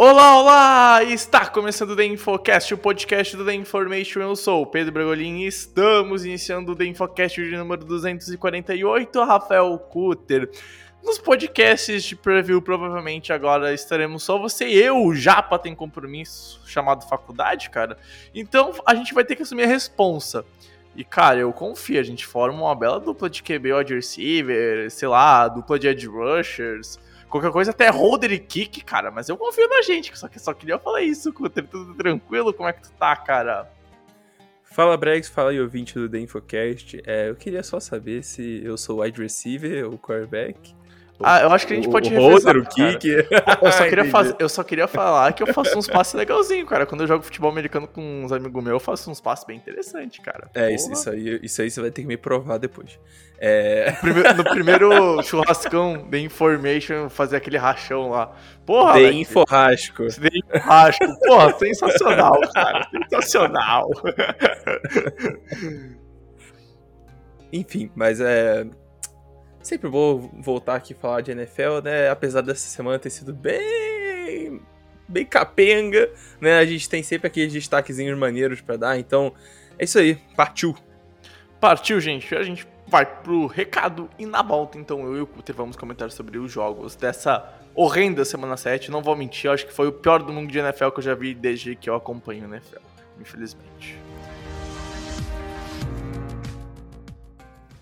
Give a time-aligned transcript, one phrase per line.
[0.00, 1.02] Olá, olá!
[1.02, 4.20] Está começando o The Infocast, o podcast do The Information.
[4.20, 9.76] Eu sou o Pedro Bragolin e estamos iniciando o The Infocast de número 248, Rafael
[9.76, 10.52] Cutter.
[11.02, 15.02] Nos podcasts de preview, provavelmente agora estaremos só você e eu.
[15.02, 17.98] O Japa tem compromisso chamado faculdade, cara.
[18.32, 20.44] Então a gente vai ter que assumir a responsa.
[20.94, 25.08] E, cara, eu confio, a gente forma uma bela dupla de QB wide receiver, sei
[25.08, 29.82] lá, dupla de edge rushers, qualquer coisa, até holder kick, cara, mas eu confio na
[29.82, 32.52] gente, só que só queria falar isso, Cutter, tudo tranquilo?
[32.52, 33.70] Como é que tu tá, cara?
[34.64, 37.02] Fala Bregs, fala aí ouvinte do The Infocast.
[37.04, 40.74] É, eu queria só saber se eu sou wide receiver ou quarterback.
[41.20, 43.08] Ah, eu acho que a gente pode o holder, o kick.
[43.08, 44.34] Eu só, queria faz...
[44.38, 46.86] eu só queria falar que eu faço uns passes legalzinhos, cara.
[46.86, 50.24] Quando eu jogo futebol americano com uns amigos meus, eu faço uns passes bem interessantes,
[50.24, 50.48] cara.
[50.54, 53.00] É, isso, isso aí, isso aí você vai ter que me provar depois.
[53.40, 53.96] É,
[54.36, 58.32] no primeiro churrascão de Information, fazer aquele rachão lá.
[58.64, 60.04] Porra, The Alex, Inforrasco.
[60.04, 61.04] esse de Rasco.
[61.26, 62.88] Porra, sensacional, cara.
[63.10, 63.90] Sensacional.
[67.52, 68.66] Enfim, mas é.
[69.68, 72.08] Sempre vou voltar aqui falar de NFL, né?
[72.08, 74.62] Apesar dessa semana ter sido bem.
[75.06, 76.58] bem capenga, né?
[76.58, 79.34] A gente tem sempre aqueles destaquezinhos maneiros pra dar, então
[79.78, 80.74] é isso aí, partiu.
[81.60, 82.34] Partiu, gente.
[82.34, 86.10] A gente vai pro recado e na volta, então eu e o Cutter vamos comentar
[86.10, 88.90] sobre os jogos dessa horrenda semana 7.
[88.90, 91.14] Não vou mentir, acho que foi o pior do mundo de NFL que eu já
[91.14, 92.80] vi desde que eu acompanho o NFL,
[93.20, 94.07] infelizmente.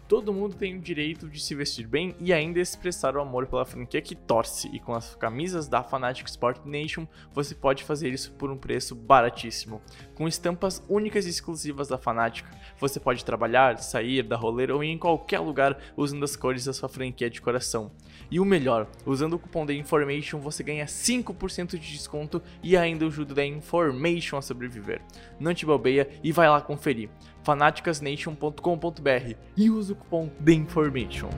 [0.08, 3.64] Todo mundo tem o direito de se vestir bem e ainda expressar o amor pela
[3.64, 8.30] franquia que torce, e com as camisas da Fanatic Sport Nation você pode fazer isso
[8.34, 9.82] por um preço baratíssimo.
[10.14, 12.46] Com estampas únicas e exclusivas da Fanatic,
[12.78, 16.72] você pode trabalhar, sair, dar rolê ou ir em qualquer lugar usando as cores da
[16.72, 17.90] sua franquia de coração.
[18.30, 23.06] E o melhor, usando o cupom da Information você ganha 5% de desconto e ainda
[23.06, 25.00] ajuda da Information a sobreviver.
[25.38, 27.08] Não te bobeia e vai lá conferir
[27.42, 31.30] fanaticasnation.com.br e usa o cupom The Information.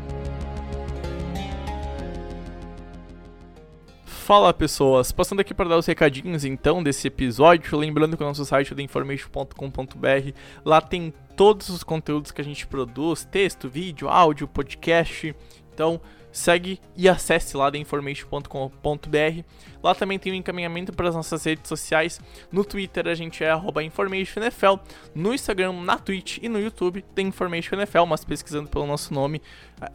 [4.29, 8.45] Fala pessoas, passando aqui para dar os recadinhos então desse episódio, lembrando que o nosso
[8.45, 10.33] site é theinformation.com.br,
[10.67, 15.35] lá tem todos os conteúdos que a gente produz, texto, vídeo, áudio, podcast,
[15.73, 15.99] então
[16.39, 19.43] segue e acesse lá theinformation.com.br.
[19.83, 22.21] Lá também tem o encaminhamento para as nossas redes sociais.
[22.51, 24.79] No Twitter a gente é arroba InformationNFL.
[25.15, 29.43] No Instagram, na Twitch e no YouTube tem InformationNFL, mas pesquisando pelo nosso nome,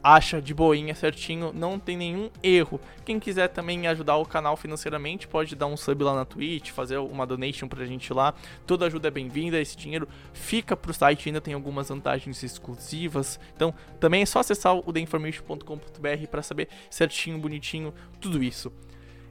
[0.04, 2.80] acha de boinha certinho, não tem nenhum erro.
[3.06, 6.98] Quem quiser também ajudar o canal financeiramente, pode dar um sub lá na Twitch, fazer
[6.98, 8.34] uma donation pra gente lá.
[8.66, 13.40] Toda ajuda é bem-vinda, esse dinheiro fica pro site, ainda tem algumas vantagens exclusivas.
[13.56, 18.72] Então, também é só acessar o theinformation.com.br para saber certinho, bonitinho, tudo isso.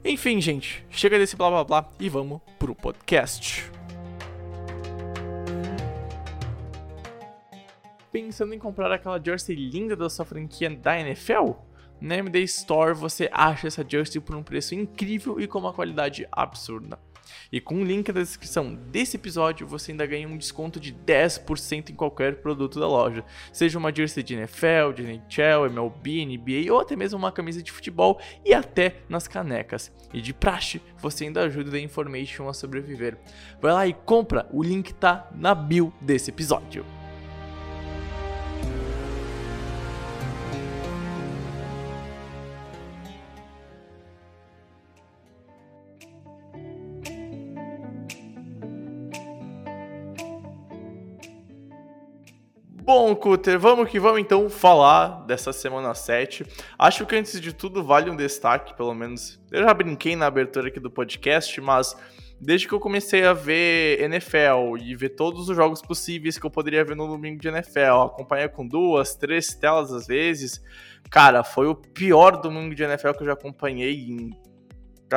[0.05, 3.71] Enfim, gente, chega desse blá blá blá e vamos pro podcast.
[8.13, 11.53] Pensando em comprar aquela jersey linda da sua franquia da NFL?
[11.99, 16.27] Na MD Store você acha essa jersey por um preço incrível e com uma qualidade
[16.31, 16.99] absurda.
[17.51, 21.89] E com o link na descrição desse episódio você ainda ganha um desconto de 10%
[21.89, 26.81] em qualquer produto da loja, seja uma jersey de NFL, de NHL, MLB, NBA ou
[26.81, 29.91] até mesmo uma camisa de futebol e até nas canecas.
[30.13, 33.17] E de praxe, você ainda ajuda a Information a sobreviver.
[33.59, 36.85] Vai lá e compra, o link tá na bio desse episódio.
[52.85, 56.45] Bom, Cutter, vamos que vamos então falar dessa semana 7.
[56.77, 59.41] Acho que antes de tudo vale um destaque, pelo menos.
[59.49, 61.95] Eu já brinquei na abertura aqui do podcast, mas
[62.41, 66.51] desde que eu comecei a ver NFL e ver todos os jogos possíveis que eu
[66.51, 70.61] poderia ver no domingo de NFL, acompanhar com duas, três telas às vezes,
[71.09, 74.42] cara, foi o pior domingo de NFL que eu já acompanhei em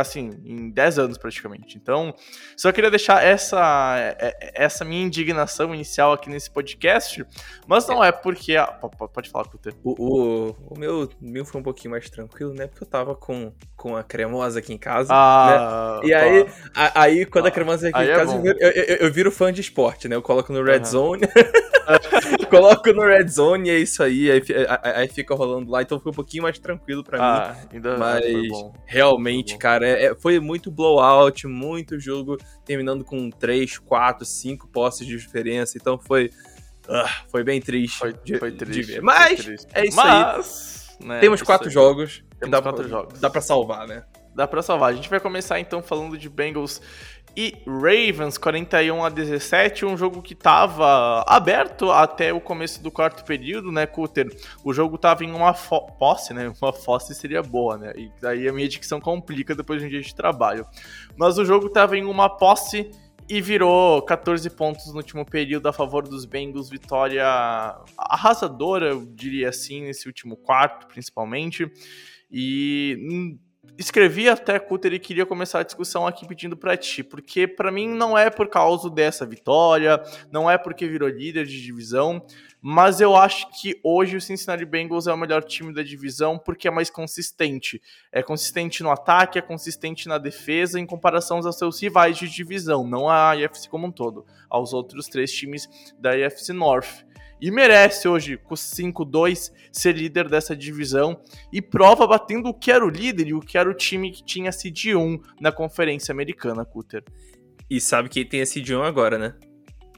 [0.01, 1.77] assim, em 10 anos praticamente.
[1.77, 2.15] Então,
[2.57, 7.25] só queria deixar essa, é, é, essa minha indignação inicial aqui nesse podcast,
[7.67, 8.57] mas não é porque.
[8.57, 8.67] A...
[8.67, 9.75] Pode falar, Cuter.
[9.83, 12.67] O, o, o meu, meu foi um pouquinho mais tranquilo, né?
[12.67, 15.13] Porque eu tava com, com a cremosa aqui em casa.
[15.13, 16.09] Ah, né?
[16.09, 18.97] E aí, a, aí, quando ah, a cremosa aqui em é casa, eu, eu, eu,
[18.97, 20.17] eu, viro fã de esporte, né?
[20.17, 20.85] Eu coloco no Red uhum.
[20.85, 21.23] Zone.
[22.61, 24.43] coloco no Red Zone e é isso aí, aí,
[24.83, 27.69] aí, aí, fica rolando lá, então foi um pouquinho mais tranquilo pra ah, mim.
[27.75, 28.25] Ainda mas
[28.85, 35.07] realmente, cara, é, é, foi muito blowout, muito jogo terminando com 3, 4, 5 posses
[35.07, 36.31] de diferença, então foi.
[36.89, 37.99] Uh, foi bem triste.
[37.99, 38.87] Foi, de, foi triste.
[38.87, 39.03] De ver.
[39.03, 39.67] Mas triste.
[39.75, 41.07] é isso mas, aí.
[41.07, 42.23] Né, Temos quatro jogos.
[42.39, 43.21] Temos dá quatro pra, jogos.
[43.21, 44.05] Dá pra salvar, né?
[44.37, 44.91] Dá pra salvar.
[44.91, 46.81] A gente vai começar então falando de Bengals
[47.37, 53.25] e Ravens 41 a 17, um jogo que estava aberto até o começo do quarto
[53.25, 54.35] período, né, Cutter?
[54.65, 56.51] O jogo estava em uma posse, né?
[56.63, 57.93] Uma fosse seria boa, né?
[57.95, 60.67] E daí a minha dicção complica depois de um dia de trabalho.
[61.15, 62.91] Mas o jogo estava em uma posse
[63.29, 67.27] e virou 14 pontos no último período a favor dos Bengals, vitória
[67.99, 71.71] arrasadora, eu diria assim, nesse último quarto, principalmente.
[72.31, 73.39] E hum,
[73.79, 77.89] escrevi até, Cutter, e queria começar a discussão aqui pedindo para ti, porque para mim
[77.89, 82.25] não é por causa dessa vitória, não é porque virou líder de divisão,
[82.61, 86.67] mas eu acho que hoje o Cincinnati Bengals é o melhor time da divisão porque
[86.67, 87.81] é mais consistente.
[88.11, 92.87] É consistente no ataque, é consistente na defesa em comparação aos seus rivais de divisão,
[92.87, 95.69] não a IFC como um todo, aos outros três times
[95.99, 97.06] da IFC North
[97.41, 101.21] e merece hoje, com 5-2, ser líder dessa divisão
[101.53, 104.25] e prova batendo o que era o líder e o que era o time que
[104.25, 107.05] tinha seed 1 na Conferência Americana, Cutter.
[107.69, 109.35] E sabe quem tem a seed 1 agora, né?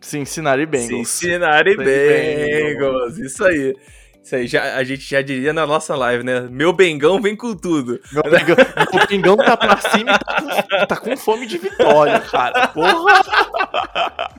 [0.00, 1.08] Cincinnati Bengals.
[1.08, 3.74] Cincinnati Bengals, isso aí.
[4.22, 6.48] Isso aí, já, a gente já diria na nossa live, né?
[6.50, 8.00] Meu Bengão vem com tudo.
[8.12, 8.56] Meu Bengão,
[8.92, 12.68] meu Bengão tá pra cima e tá com, tá com fome de vitória, cara.
[12.68, 13.22] Porra!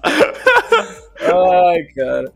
[1.22, 2.32] Ai, cara.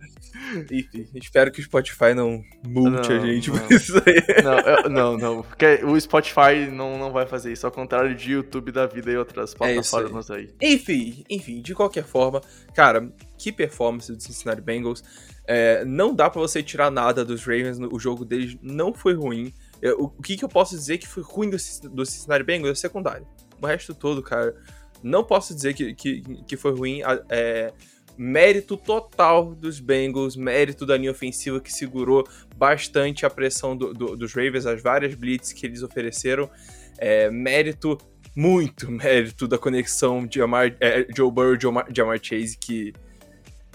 [0.72, 3.60] Enfim, espero que o Spotify não multe não, a gente não.
[3.60, 4.44] por isso aí.
[4.44, 5.44] Não, eu, não, não.
[5.44, 9.18] Porque o Spotify não, não vai fazer isso, ao contrário de YouTube da vida e
[9.18, 10.40] outras é plataformas é aí.
[10.62, 10.74] aí.
[10.74, 12.42] Enfim, enfim, de qualquer forma,
[12.74, 15.04] cara, que performance do Cincinnati Bengals.
[15.46, 19.54] É, não dá para você tirar nada dos Ravens, o jogo deles não foi ruim.
[19.82, 21.58] É, o, o que, que eu posso dizer que foi ruim do,
[21.90, 23.28] do Cincinnati Bengals é secundário.
[23.62, 24.56] O resto todo, cara,
[25.04, 27.02] não posso dizer que, que, que foi ruim.
[27.30, 27.74] É,
[28.18, 34.16] mérito total dos Bengals, mérito da linha ofensiva que segurou bastante a pressão do, do,
[34.16, 36.50] dos Ravens, as várias blitz que eles ofereceram,
[36.98, 37.98] é, mérito,
[38.36, 42.94] muito mérito da conexão de Amar, é, Joe Burrow e Jamar Chase, que,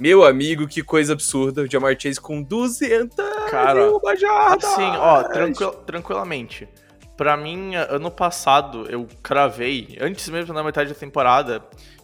[0.00, 3.16] meu amigo, que coisa absurda, o Jamar Chase com 200
[3.50, 4.70] Cara, jardas!
[4.70, 6.68] Sim, ó, tranquil, tranquilamente.
[7.16, 11.60] Pra mim, ano passado, eu cravei, antes mesmo da metade da temporada,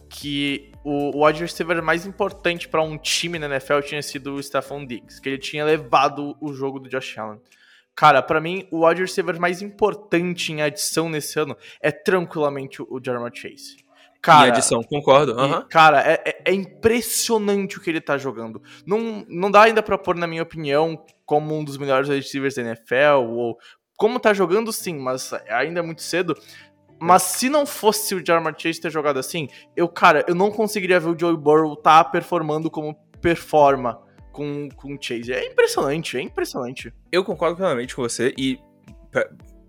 [0.09, 4.85] que o wide receiver mais importante para um time na NFL tinha sido o Stephon
[4.85, 7.41] Diggs, que ele tinha levado o jogo do Josh Allen.
[7.95, 13.01] Cara, para mim, o wide receiver mais importante em adição nesse ano é tranquilamente o
[13.03, 13.77] Jeremy Chase.
[14.21, 15.33] Cara, em adição, concordo.
[15.33, 15.59] Uhum.
[15.59, 18.61] E, cara, é, é, é, impressionante o que ele tá jogando.
[18.85, 22.61] Não, não dá ainda pra pôr, na minha opinião, como um dos melhores receivers da
[22.61, 23.57] NFL, ou
[23.97, 26.35] como tá jogando, sim, mas ainda é muito cedo.
[26.99, 30.99] Mas se não fosse o Jamar Chase ter jogado assim, eu, cara, eu não conseguiria
[30.99, 33.99] ver o Joey Burrow tá performando como performa
[34.31, 35.33] com, com o Chase.
[35.33, 36.93] É impressionante, é impressionante.
[37.11, 38.59] Eu concordo plenamente com você e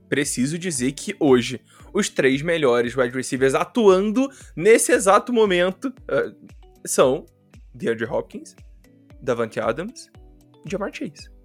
[0.09, 1.61] preciso dizer que hoje
[1.93, 6.49] os três melhores wide receivers atuando nesse exato momento uh,
[6.85, 7.27] são
[7.75, 8.55] DeAndre Hopkins,
[9.21, 10.09] Davante Adams
[10.65, 11.36] e Jamar Chase.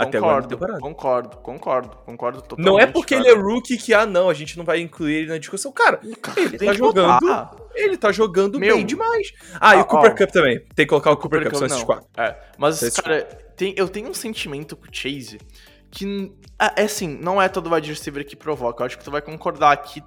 [0.00, 0.80] Até agora temporada.
[0.80, 2.66] Concordo, concordo, concordo totalmente.
[2.66, 3.28] Não é porque cara.
[3.28, 5.70] ele é rookie que, ah, não, a gente não vai incluir ele na discussão.
[5.72, 7.50] Cara, ele tá jogando.
[7.74, 8.76] Ele tá jogando Meu.
[8.76, 9.32] bem demais.
[9.54, 10.58] Ah, ah e o Cooper ó, Cup também.
[10.74, 12.06] Tem que colocar o, Cooper, Cooper Cup, Cup são esses quatro.
[12.16, 13.22] É, mas, cara,
[13.56, 15.38] tem, eu tenho um sentimento com o Chase
[15.90, 16.32] que.
[16.58, 18.82] É, é assim, não é todo wide receiver que provoca.
[18.82, 20.02] Eu acho que tu vai concordar que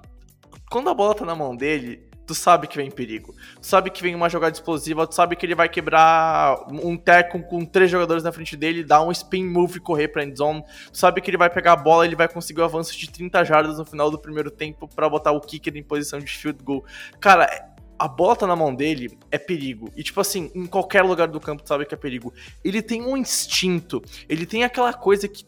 [0.70, 3.34] quando a bola tá na mão dele, tu sabe que vem perigo.
[3.60, 7.42] Tu sabe que vem uma jogada explosiva, tu sabe que ele vai quebrar um teco
[7.42, 10.64] com três jogadores na frente dele, dar um spin move e correr pra endzone.
[10.90, 13.10] Tu sabe que ele vai pegar a bola, ele vai conseguir o um avanço de
[13.10, 16.62] 30 jardas no final do primeiro tempo para botar o kicker em posição de field
[16.62, 16.84] goal.
[17.20, 19.90] Cara, a bola tá na mão dele, é perigo.
[19.96, 22.32] E, tipo assim, em qualquer lugar do campo tu sabe que é perigo.
[22.64, 25.44] Ele tem um instinto, ele tem aquela coisa que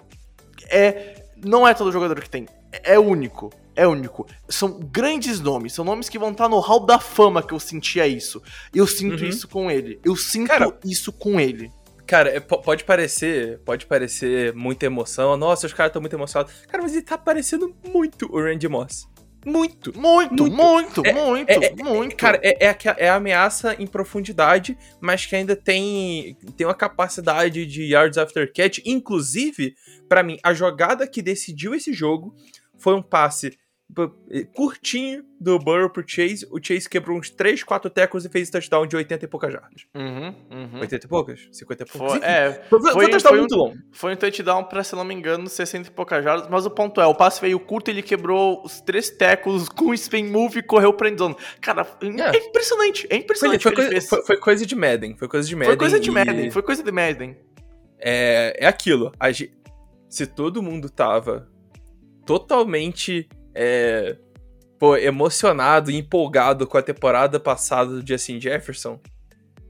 [0.71, 1.25] é.
[1.45, 4.27] Não é todo jogador que tem, é único é único.
[4.49, 8.07] São grandes nomes, são nomes que vão estar no hall da fama que eu sentia
[8.09, 8.43] isso.
[8.75, 9.29] Eu sinto uhum.
[9.29, 10.01] isso com ele.
[10.05, 11.71] Eu sinto Cara, isso com ele.
[12.07, 15.37] Cara, é, pode parecer, pode parecer muita emoção.
[15.37, 16.53] Nossa, os caras estão muito emocionados.
[16.69, 19.07] Cara, mas ele tá parecendo muito o Randy Moss.
[19.45, 19.97] muito.
[19.97, 20.57] Muito, Muito.
[20.57, 22.17] muito, muito, É- é- muito.
[22.17, 27.65] Cara, é, é, é a ameaça em profundidade, mas que ainda tem, tem uma capacidade
[27.67, 28.79] de yards after catch.
[28.85, 29.75] Inclusive,
[30.09, 32.35] pra mim, a jogada que decidiu esse jogo
[32.79, 33.57] foi um passe
[34.55, 36.47] curtinho do Burrow pro Chase.
[36.51, 39.87] O Chase quebrou uns 3, 4 tackles e fez touchdown de 80 e poucas jardas.
[39.95, 40.81] Uhum, uhum.
[40.81, 41.49] 80 e poucas?
[41.53, 42.09] 50 e poucas?
[42.11, 43.77] Foi, Enfim, é, foi, foi, foi- um touchdown foi um- muito longo.
[43.93, 47.01] Foi um touchdown pra, se não me engano, 60 e poucas jardas, mas o ponto
[47.01, 50.93] é, o passe veio curto, ele quebrou os três tackles com spin move e correu
[50.93, 51.37] pra endzone.
[51.61, 52.37] Cara, é, É.
[52.49, 55.17] impressionante, é Foi, impressionante foi o ele coisa, foi- foi coisa de Madden.
[55.17, 55.69] Foi coisa de Madden.
[55.71, 57.37] Foi coisa de e- Madden, foi coisa de Madden.
[57.99, 59.13] é, é aquilo.
[59.19, 59.29] A
[60.09, 61.49] se todo mundo tava
[62.25, 64.17] totalmente é,
[64.79, 69.01] pô, emocionado e empolgado com a temporada passada do Justin Jefferson,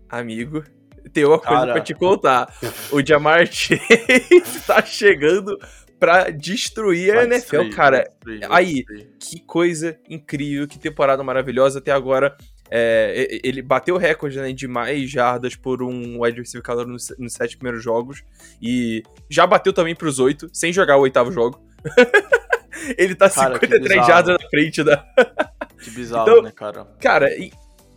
[0.08, 0.64] amigo,
[1.12, 1.72] tem uma coisa Cara.
[1.72, 2.52] pra te contar.
[2.90, 5.56] O Jamar Chase tá chegando
[6.00, 7.98] pra destruir a Vai NFL, destruir, cara.
[8.02, 9.10] destruir, aí, destruir.
[9.20, 12.36] Que coisa incrível, que temporada maravilhosa até agora.
[12.68, 17.14] é, ele bateu o recorde né, de mais jardas por um wide receiver calor nos,
[17.16, 18.24] nos sete primeiros jogos.
[18.60, 21.64] E já bateu também pros oito, sem jogar o oitavo jogo.
[22.98, 24.06] ele tá Cara, que 53 bizarro.
[24.08, 25.04] jardas na frente da.
[25.82, 26.86] Que bizarro, Então- né, cara?
[27.00, 27.52] Cara, e-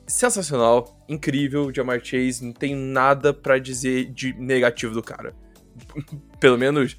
[0.05, 2.43] sensacional, incrível o Jamar Chase.
[2.43, 5.33] Não tem nada pra dizer de negativo do cara.
[6.39, 6.97] Pelo menos.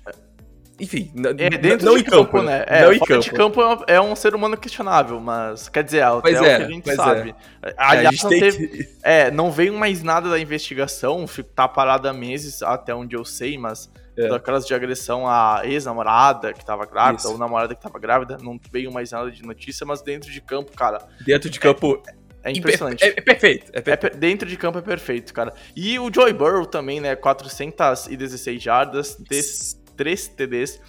[0.79, 2.61] Enfim, É, dentro não de em campo, né?
[2.61, 2.65] né?
[2.67, 3.21] É, não em campo.
[3.23, 6.45] de campo é um- é um ser humano questionável, mas quer dizer, até Pois o
[6.45, 7.35] é, que a gente pois sabe.
[7.63, 11.69] É, Aliás, a gente não teve, que- É, não veio mais nada da investigação, tá
[11.69, 14.29] parado há meses, até onde eu sei, mas É.
[14.29, 17.33] daquelas de agressão à ex-namorada que tava grávida, Isso.
[17.33, 20.73] ou namorada que tava grávida, não veio mais nada de notícia, mas dentro de campo,
[20.77, 22.03] cara, Dentro de campo.
[22.43, 23.03] é impressionante.
[23.05, 23.71] É, é perfeito.
[23.73, 24.13] É É perfeito.
[24.13, 25.53] per- dentro de campo é perfeito, cara.
[25.77, 27.15] E o Joey Burrow também, né?
[27.17, 30.81] 416 jardas, des- 3 TDs.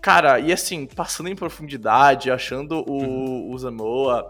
[0.00, 4.28] Cara, e assim, passando em profundidade, achando o, o Zamoa.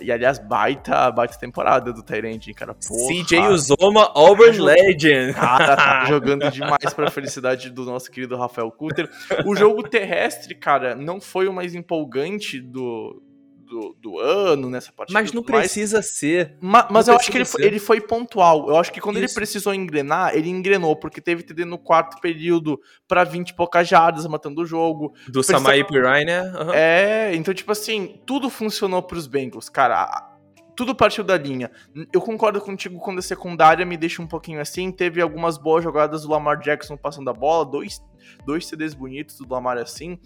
[0.00, 2.74] E aliás, baita, baita temporada do Tyrande, cara.
[2.74, 3.24] Porra.
[3.24, 5.34] CJ Uzoma, Auburn Cara, Legend.
[5.34, 9.08] Cara, tá jogando demais pra felicidade do nosso querido Rafael Kutter.
[9.44, 13.22] O jogo terrestre, cara, não foi o mais empolgante do,
[13.66, 15.18] do, do ano nessa partida.
[15.18, 15.64] Mas não tudo mais.
[15.66, 16.56] precisa ser.
[16.60, 17.66] Ma- mas Não eu acho que ele precisa ser.
[17.68, 18.68] ele foi pontual.
[18.68, 19.34] Eu acho que quando ele Isso.
[19.34, 24.26] precisou engrenar, ele engrenou, porque teve TD no quarto período pra 20 e poucas jardas,
[24.26, 25.12] matando o jogo.
[25.26, 26.40] Do Precisa- Samai Pirai, né?
[26.40, 26.72] Aham.
[26.74, 30.32] É, então, tipo assim, tudo funcionou pros Bengals, cara.
[30.76, 31.70] Tudo partiu da linha.
[32.12, 34.92] Eu concordo contigo quando a secundária me deixa um pouquinho assim.
[34.92, 37.98] Teve algumas boas jogadas do Lamar Jackson passando a bola, dois,
[38.44, 40.18] dois CDs bonitos do Lamar assim,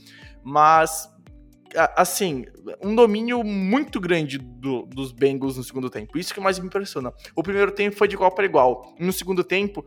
[0.43, 1.09] mas
[1.97, 2.45] assim,
[2.83, 6.19] um domínio muito grande do- dos Bengals no segundo tempo.
[6.19, 7.13] Isso que mais me impressiona.
[7.35, 8.95] O primeiro tempo foi de igual para igual.
[8.99, 9.85] No segundo tempo,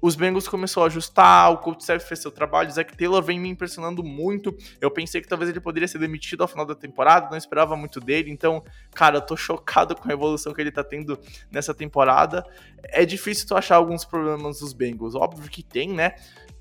[0.00, 3.40] os Bengals começou a ajustar, o coach staff fez seu trabalho, o Zach Taylor vem
[3.40, 4.54] me impressionando muito.
[4.80, 7.98] Eu pensei que talvez ele poderia ser demitido ao final da temporada, não esperava muito
[7.98, 8.62] dele, então,
[8.94, 11.18] cara, eu tô chocado com a evolução que ele tá tendo
[11.50, 12.44] nessa temporada.
[12.84, 16.14] É difícil tu achar alguns problemas dos Bengals, óbvio que tem, né?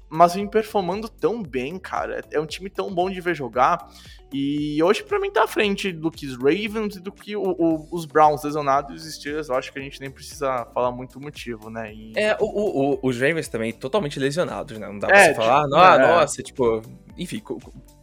[0.10, 2.24] Mas vem performando tão bem, cara.
[2.32, 3.90] É um time tão bom de ver jogar.
[4.32, 7.42] E hoje, pra mim, tá à frente do que os Ravens e do que o-
[7.58, 9.50] o- os Browns lesionados e os Steelers.
[9.50, 11.94] Eu acho que a gente nem precisa falar muito o motivo, né?
[11.94, 14.88] E- É, o, os Ravens também totalmente lesionados, né?
[14.88, 16.08] Não dá É, pra você tipo, falar, "Ah, é.
[16.08, 16.82] nossa, tipo.
[17.18, 17.42] Enfim,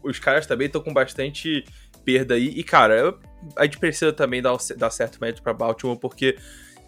[0.03, 1.65] os caras também estão com bastante
[2.05, 2.49] perda aí.
[2.49, 3.15] E, cara,
[3.57, 6.37] a gente precisa também dar, dar certo mérito pra Baltimore, porque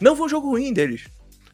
[0.01, 1.07] não foi um jogo ruim deles.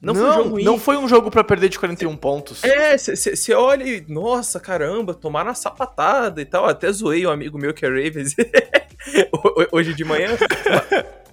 [0.02, 2.64] Não, foi um jogo não foi um jogo pra perder de 41 pontos.
[2.64, 6.64] É, você olha e, nossa, caramba, tomaram uma sapatada e tal.
[6.66, 8.35] Até zoei um amigo meu que é Ravens
[9.33, 10.28] ho- hoje de manhã.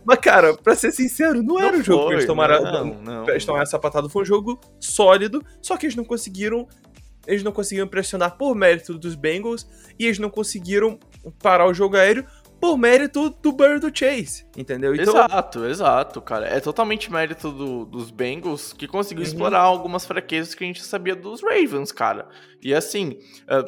[0.04, 2.62] mas, cara, pra ser sincero, não, era um jogo que eles foi, tomaram.
[2.62, 3.30] Não, não.
[3.30, 4.10] eles tomarem essa patada.
[4.10, 6.68] Foi um jogo sólido, só que eles não conseguiram.
[7.26, 9.68] Eles não conseguiram pressionar por mérito dos Bengals
[10.00, 10.98] e eles não conseguiram
[11.44, 12.26] parar o jogo aéreo
[12.60, 14.94] por mérito do Bird do Chase, entendeu?
[14.96, 16.48] Então, Exato, exato, cara.
[16.48, 19.28] É totalmente mérito do- dos Bengals que conseguiu Uhum.
[19.30, 22.28] explorar algumas fraquezas que a gente sabia dos Ravens, cara.
[22.64, 23.64] E assim, é,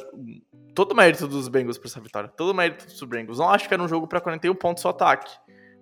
[0.74, 2.28] todo mérito dos Bengals pra essa vitória.
[2.36, 3.38] Todo mérito dos Bengals.
[3.38, 5.30] Não acho que era um jogo pra 41 pontos o ataque.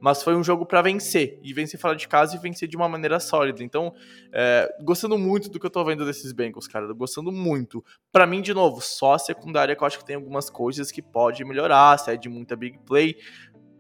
[0.00, 1.38] Mas foi um jogo pra vencer.
[1.43, 3.62] E vencer fora de casa e vencer de uma maneira sólida.
[3.62, 3.93] Então,
[4.33, 6.93] é, gostando muito do que eu tô vendo desses Bengals, cara.
[6.93, 7.85] Gostando muito.
[8.12, 11.02] Pra mim, de novo, só a secundária que eu acho que tem algumas coisas que
[11.02, 11.99] pode melhorar.
[11.99, 13.17] Cede muita big play.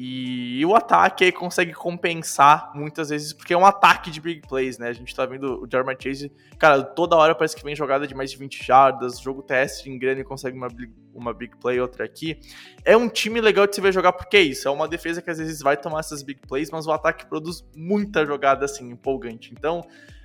[0.00, 4.78] E o ataque aí consegue compensar muitas vezes, porque é um ataque de big plays,
[4.78, 4.86] né?
[4.88, 8.14] A gente tá vendo o Jarman Chase, cara, toda hora parece que vem jogada de
[8.14, 12.04] mais de 20 jardas, jogo teste, engrena e consegue uma, big- uma big play, outra
[12.04, 12.38] aqui.
[12.84, 15.30] É um time legal de se ver jogar, porque é isso, é uma defesa que
[15.30, 19.52] às vezes vai tomar essas big plays, mas o ataque produz muita jogada, assim, empolgante.
[19.52, 19.84] Então,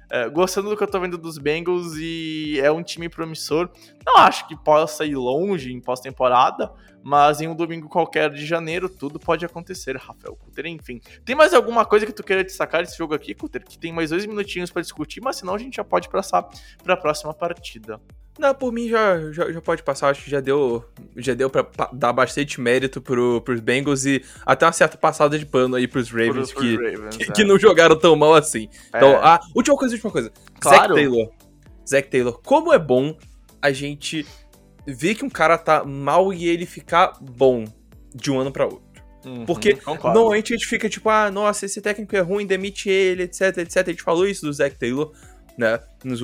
[0.10, 3.69] é, gostando do que eu tô vendo dos Bengals e é um time promissor.
[4.05, 6.72] Não acho que possa ir longe em pós-temporada,
[7.03, 10.65] mas em um domingo qualquer de janeiro tudo pode acontecer, Rafael Cutter.
[10.67, 13.63] Enfim, tem mais alguma coisa que tu queira destacar desse jogo aqui, Cutter?
[13.63, 16.48] Que tem mais dois minutinhos para discutir, mas senão a gente já pode passar
[16.83, 18.00] para a próxima partida.
[18.37, 20.83] Não, por mim já, já, já, pode passar, acho que já deu,
[21.15, 25.45] já deu pra dar bastante mérito pro, pros Bengals e até uma certa passada de
[25.45, 27.31] pano aí pros Ravens, pros, que, Ravens, que, é.
[27.31, 28.67] que, não jogaram tão mal assim.
[28.91, 28.97] É.
[28.97, 30.31] Então, a última coisa, última coisa.
[30.59, 30.77] Claro.
[30.79, 31.31] Zac Taylor.
[31.87, 33.15] Zac Taylor, como é bom
[33.61, 34.25] a gente
[34.85, 37.65] ver que um cara tá mal e ele ficar bom
[38.13, 38.81] de um ano para outro.
[39.25, 40.15] Uhum, Porque concordo.
[40.15, 43.77] normalmente a gente fica tipo, ah, nossa, esse técnico é ruim, demite ele, etc, etc.
[43.77, 45.13] A gente falou isso do Zac Taylor,
[45.57, 45.79] né?
[46.03, 46.19] Nos,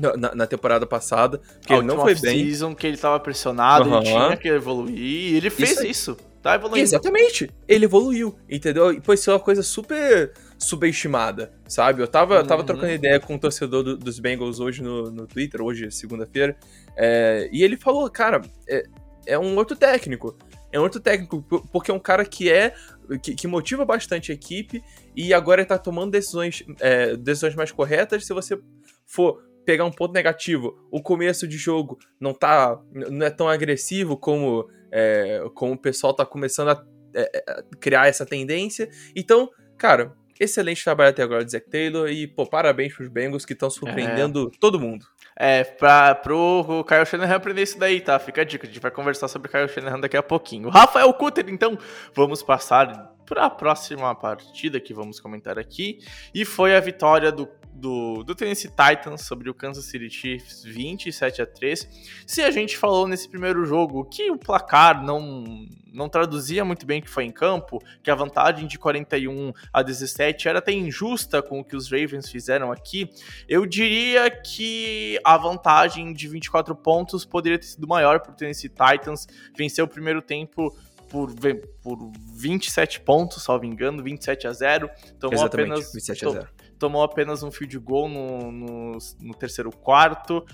[0.00, 2.44] na, na, temporada passada, porque ele não foi bem.
[2.44, 3.96] season que ele tava pressionado, uhum.
[3.96, 5.86] ele tinha que evoluir, e ele fez isso.
[5.86, 6.16] isso.
[6.42, 6.82] Tá evoluindo.
[6.82, 7.50] Exatamente.
[7.68, 8.92] Ele evoluiu, entendeu?
[8.92, 12.02] E foi ser uma coisa super subestimada, sabe?
[12.02, 12.46] Eu tava, uhum.
[12.46, 16.56] tava trocando ideia com um torcedor do, dos Bengals hoje no, no Twitter, hoje segunda-feira,
[16.96, 18.84] é, e ele falou, cara, é,
[19.26, 20.36] é um outro técnico.
[20.72, 21.42] É um outro técnico,
[21.72, 22.74] porque é um cara que é.
[23.22, 24.82] que, que motiva bastante a equipe
[25.16, 28.24] e agora ele tá tomando decisões, é, decisões mais corretas.
[28.24, 28.58] Se você
[29.04, 32.80] for pegar um ponto negativo, o começo de jogo não tá.
[32.92, 38.08] não é tão agressivo como, é, como o pessoal tá começando a é, é criar
[38.08, 38.88] essa tendência.
[39.14, 43.52] Então, cara, excelente trabalho até agora de Zac Taylor e, pô, parabéns pros Bengals que
[43.52, 44.58] estão surpreendendo é.
[44.58, 45.04] todo mundo.
[45.36, 48.18] É, pra, pro Kyle Shanahan aprender isso daí, tá?
[48.18, 50.68] Fica a dica, a gente vai conversar sobre o Kyle Shanahan daqui a pouquinho.
[50.70, 51.78] Rafael Cutter, então,
[52.14, 56.00] vamos passar para a próxima partida que vamos comentar aqui.
[56.34, 57.48] E foi a vitória do
[57.80, 61.88] do, do Tennessee Titans sobre o Kansas City Chiefs 27 a 3.
[62.26, 67.00] Se a gente falou nesse primeiro jogo que o placar não, não traduzia muito bem
[67.00, 71.60] que foi em campo, que a vantagem de 41 a 17 era até injusta com
[71.60, 73.08] o que os Ravens fizeram aqui,
[73.48, 78.68] eu diria que a vantagem de 24 pontos poderia ter sido maior para o Tennessee
[78.68, 79.26] Titans.
[79.56, 80.76] Venceu o primeiro tempo
[81.10, 81.34] por,
[81.82, 84.90] por 27 pontos, salvo engano, 27 a 0.
[85.18, 86.48] Tomou Exatamente, apenas 27 a 0
[86.80, 90.44] tomou apenas um field goal no, no, no, terceiro quarto.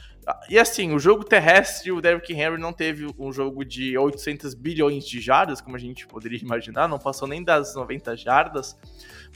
[0.48, 5.06] E assim, o jogo terrestre, o Derrick Henry não teve um jogo de 800 bilhões
[5.06, 8.76] de jardas, como a gente poderia imaginar, não passou nem das 90 jardas.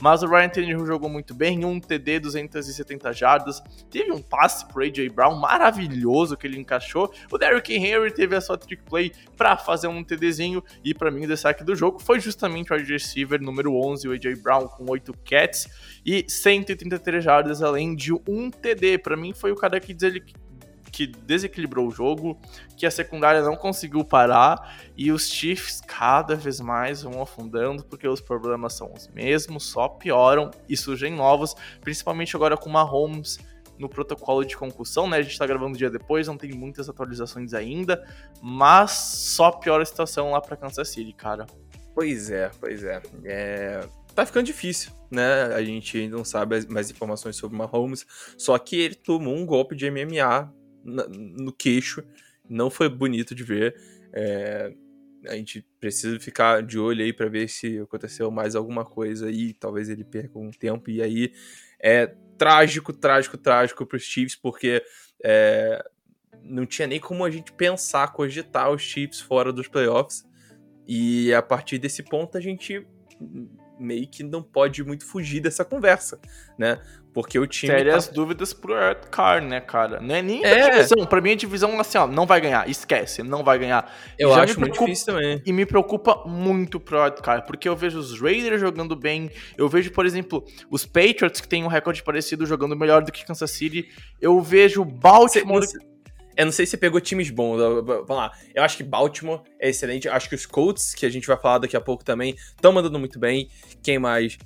[0.01, 3.61] Mas o Ryan Tannehill jogou muito bem, um TD, 270 jardas.
[3.89, 7.13] Teve um passe pro AJ Brown maravilhoso que ele encaixou.
[7.31, 10.63] O Derrick Henry teve a sua trick play para fazer um TDzinho.
[10.83, 14.11] E para mim, o destaque do jogo foi justamente o wide receiver número 11, o
[14.11, 15.67] AJ Brown, com 8 cats
[16.05, 18.97] e 133 jardas, além de um TD.
[18.97, 19.93] Para mim, foi o cara que
[20.91, 22.37] que desequilibrou o jogo,
[22.75, 28.07] que a secundária não conseguiu parar e os Chiefs cada vez mais vão afundando porque
[28.07, 33.39] os problemas são os mesmos, só pioram e surgem novos, principalmente agora com Mahomes
[33.79, 35.17] no protocolo de concussão, né?
[35.17, 38.05] A gente tá gravando um dia depois, não tem muitas atualizações ainda,
[38.41, 41.47] mas só piora a situação lá para Kansas City, cara.
[41.95, 43.01] Pois é, pois é.
[43.25, 43.87] é.
[44.13, 45.45] Tá ficando difícil, né?
[45.55, 48.05] A gente ainda não sabe mais informações sobre o Mahomes,
[48.37, 52.03] só que ele tomou um golpe de MMA no queixo.
[52.49, 53.75] Não foi bonito de ver.
[54.13, 54.73] É,
[55.27, 59.53] a gente precisa ficar de olho aí para ver se aconteceu mais alguma coisa aí.
[59.53, 60.89] Talvez ele perca um tempo.
[60.89, 61.33] E aí
[61.79, 64.83] é trágico, trágico, trágico para os Chiefs, porque
[65.23, 65.83] é,
[66.43, 70.25] não tinha nem como a gente pensar, cogitar os Chiefs fora dos playoffs.
[70.87, 72.85] E a partir desse ponto a gente
[73.81, 76.19] meio que não pode muito fugir dessa conversa,
[76.57, 76.79] né?
[77.13, 77.73] Porque o time.
[77.73, 78.13] Sérias tá...
[78.13, 79.99] dúvidas pro Art Car, né, cara?
[79.99, 80.69] Não é nem é.
[80.69, 81.05] divisão.
[81.05, 82.69] Pra mim, a divisão, assim, ó, não vai ganhar.
[82.69, 83.93] Esquece, não vai ganhar.
[84.17, 85.41] Eu Já acho muito difícil também.
[85.45, 89.29] E me preocupa muito pro Art Car, porque eu vejo os Raiders jogando bem.
[89.57, 93.25] Eu vejo, por exemplo, os Patriots, que tem um recorde parecido, jogando melhor do que
[93.25, 93.89] Kansas City.
[94.21, 95.61] Eu vejo Baltimore.
[95.61, 95.90] Você, você...
[96.35, 97.57] Eu não sei se você pegou times bons.
[97.57, 98.31] Vamos lá.
[98.53, 100.07] Eu acho que Baltimore é excelente.
[100.07, 102.71] Eu acho que os Colts, que a gente vai falar daqui a pouco também, estão
[102.71, 103.49] mandando muito bem.
[103.83, 104.37] Quem mais?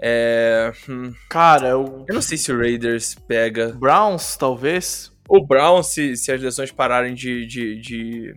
[0.00, 0.72] É.
[0.88, 1.12] Hum.
[1.28, 2.04] Cara, eu.
[2.08, 3.68] Eu não sei se o Raiders pega.
[3.68, 5.12] Browns, talvez.
[5.28, 8.34] O Browns, se, se as lesões pararem de, de, de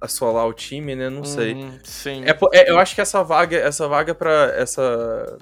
[0.00, 1.10] assolar o time, né?
[1.10, 1.54] Não sei.
[1.54, 2.22] Hum, sim.
[2.24, 5.38] É, é, eu acho que essa vaga, essa vaga para essa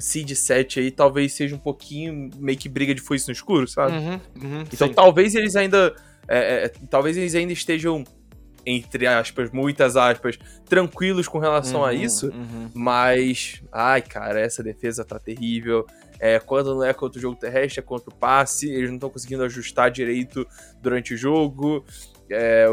[0.00, 3.96] seed 7 aí talvez seja um pouquinho meio que briga de foice no escuro, sabe?
[3.96, 4.94] Uhum, uhum, então sim.
[4.94, 5.94] talvez eles ainda
[6.28, 8.04] é, é, talvez eles ainda estejam
[8.64, 12.70] entre aspas, muitas aspas, tranquilos com relação uhum, a isso, uhum.
[12.74, 15.86] mas, ai, cara, essa defesa tá terrível.
[16.18, 19.08] É, quando não é contra o jogo terrestre, é contra o passe, eles não estão
[19.08, 20.46] conseguindo ajustar direito
[20.82, 21.84] durante o jogo.
[22.30, 22.66] É,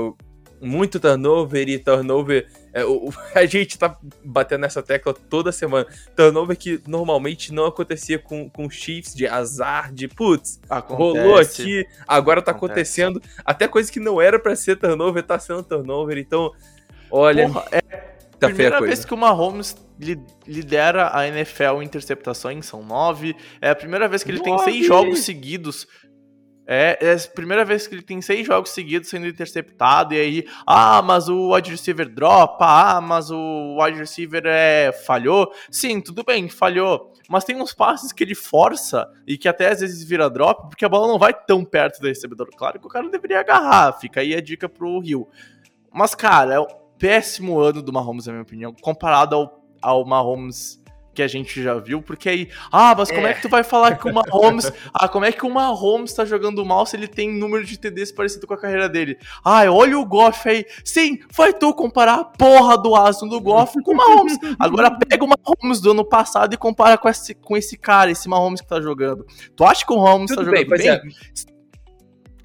[0.61, 2.47] muito turnover e turnover.
[2.77, 5.87] É, o, a gente tá batendo nessa tecla toda semana.
[6.15, 12.39] Turnover que normalmente não acontecia com, com Chiefs, de azar, de putz, rolou aqui, agora
[12.39, 13.01] tá Acontece.
[13.01, 13.21] acontecendo.
[13.43, 16.19] Até coisa que não era para ser turnover, tá sendo turnover.
[16.19, 16.51] Então,
[17.09, 17.47] olha.
[17.47, 17.81] Porra, é
[18.39, 19.75] tá primeira vez que o Mahomes
[20.45, 23.35] lidera a NFL em interceptações, são nove.
[23.59, 24.51] É a primeira vez que ele nove.
[24.51, 25.87] tem seis jogos seguidos
[26.69, 30.47] é, é, a primeira vez que ele tem seis jogos seguidos sendo interceptado, e aí,
[30.65, 35.49] ah, mas o wide receiver dropa, ah, mas o wide receiver é, falhou.
[35.71, 37.13] Sim, tudo bem, falhou.
[37.30, 40.84] Mas tem uns passes que ele força e que até às vezes vira drop, porque
[40.84, 42.49] a bola não vai tão perto do recebedor.
[42.58, 45.25] Claro que o cara deveria agarrar, fica aí a dica pro Rio.
[45.93, 46.67] Mas, cara, é um
[46.99, 50.82] péssimo ano do Mahomes, na minha opinião, comparado ao, ao Mahomes
[51.17, 53.63] que a gente já viu, porque aí, ah, mas como é, é que tu vai
[53.63, 57.08] falar que o Mahomes, ah, como é que o Mahomes tá jogando mal se ele
[57.08, 59.17] tem número de TDs parecido com a carreira dele?
[59.43, 60.63] Ah, olha o Goff aí.
[60.86, 64.38] Sim, vai tu comparar a porra do asno do Goff com o Mahomes.
[64.60, 68.30] Agora pega o Mahomes do ano passado e compara com esse, com esse cara, esse
[68.30, 69.25] Mahomes que tá jogando.
[69.56, 70.89] Tu acha que o Mahomes Tudo tá bem, jogando bem?
[70.89, 71.57] É.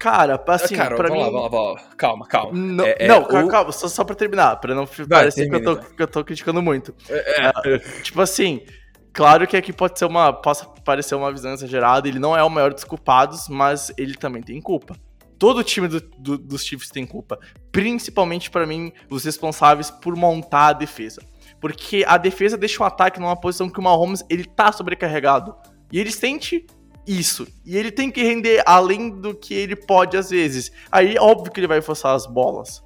[0.03, 1.17] Cara, assim, Cara, pra mim.
[1.17, 1.81] Lá, lá, lá.
[1.95, 2.51] Calma, calma.
[2.51, 5.65] Não, é, não é, calma, só, só pra terminar, pra não Vai, parecer termina, que,
[5.69, 6.93] eu tô, que eu tô criticando muito.
[7.07, 7.79] É, é.
[8.01, 8.65] tipo assim,
[9.13, 10.33] claro que aqui pode ser uma.
[10.33, 14.43] possa parecer uma visão exagerada, ele não é o maior dos culpados, mas ele também
[14.43, 14.93] tem culpa.
[15.39, 17.39] Todo time do, do, dos Chiefs tem culpa.
[17.71, 21.21] Principalmente para mim, os responsáveis por montar a defesa.
[21.61, 25.55] Porque a defesa deixa o ataque numa posição que o Mahomes ele tá sobrecarregado.
[25.89, 26.65] E ele sente
[27.05, 27.47] isso.
[27.65, 30.71] E ele tem que render além do que ele pode às vezes.
[30.91, 32.83] Aí, óbvio que ele vai forçar as bolas.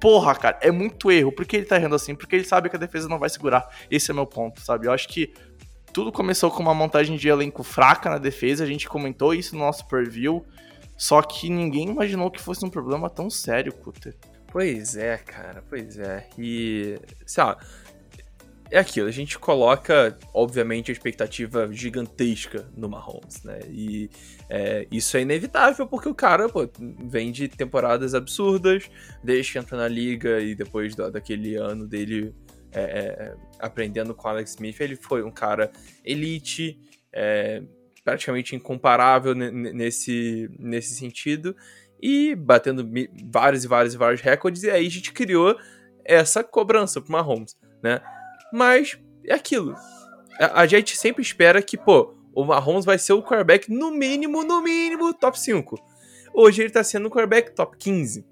[0.00, 1.30] Porra, cara, é muito erro.
[1.30, 2.14] Por que ele tá errando assim?
[2.14, 3.68] Porque ele sabe que a defesa não vai segurar.
[3.90, 4.86] Esse é meu ponto, sabe?
[4.86, 5.32] Eu acho que
[5.92, 8.64] tudo começou com uma montagem de elenco fraca na defesa.
[8.64, 10.44] A gente comentou isso no nosso preview.
[10.96, 14.16] Só que ninguém imaginou que fosse um problema tão sério, Cutter.
[14.52, 16.28] Pois é, cara, pois é.
[16.36, 17.58] E, sei lá,
[18.70, 23.58] é aquilo, a gente coloca, obviamente, a expectativa gigantesca no Mahomes, né?
[23.68, 24.08] E
[24.48, 28.88] é, isso é inevitável porque o cara pô, vem de temporadas absurdas,
[29.24, 32.32] desde que entra na liga e depois da, daquele ano dele
[32.72, 35.72] é, é, aprendendo com Alex Smith, ele foi um cara
[36.04, 36.78] elite,
[37.12, 37.62] é,
[38.04, 41.56] praticamente incomparável nesse, nesse sentido,
[42.00, 42.88] e batendo
[43.30, 45.56] vários e vários e vários recordes, e aí a gente criou
[46.04, 48.00] essa cobrança pro Mahomes, né?
[48.52, 49.74] Mas é aquilo.
[50.38, 54.42] A, a, gente sempre espera que, pô, o Mahomes vai ser o quarterback no mínimo,
[54.42, 55.78] no mínimo, top 5.
[56.32, 58.24] Hoje ele tá sendo o quarterback top 15.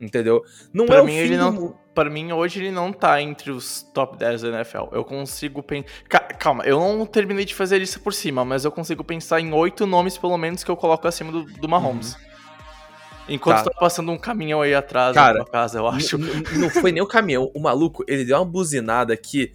[0.00, 0.44] Entendeu?
[0.72, 1.50] Não pra é mim, ele do...
[1.50, 4.84] não Para mim, hoje ele não tá entre os top 10 da NFL.
[4.92, 5.88] Eu consigo pensar.
[6.38, 9.86] Calma, eu não terminei de fazer isso por cima, mas eu consigo pensar em oito
[9.86, 12.14] nomes, pelo menos, que eu coloco acima do, do Mahomes.
[12.14, 12.20] Uhum.
[13.28, 13.70] Enquanto tá.
[13.70, 16.16] tá passando um caminhão aí atrás Cara, casa, eu acho.
[16.18, 17.50] Não foi nem o caminhão.
[17.54, 19.52] O maluco, ele deu uma buzinada aqui.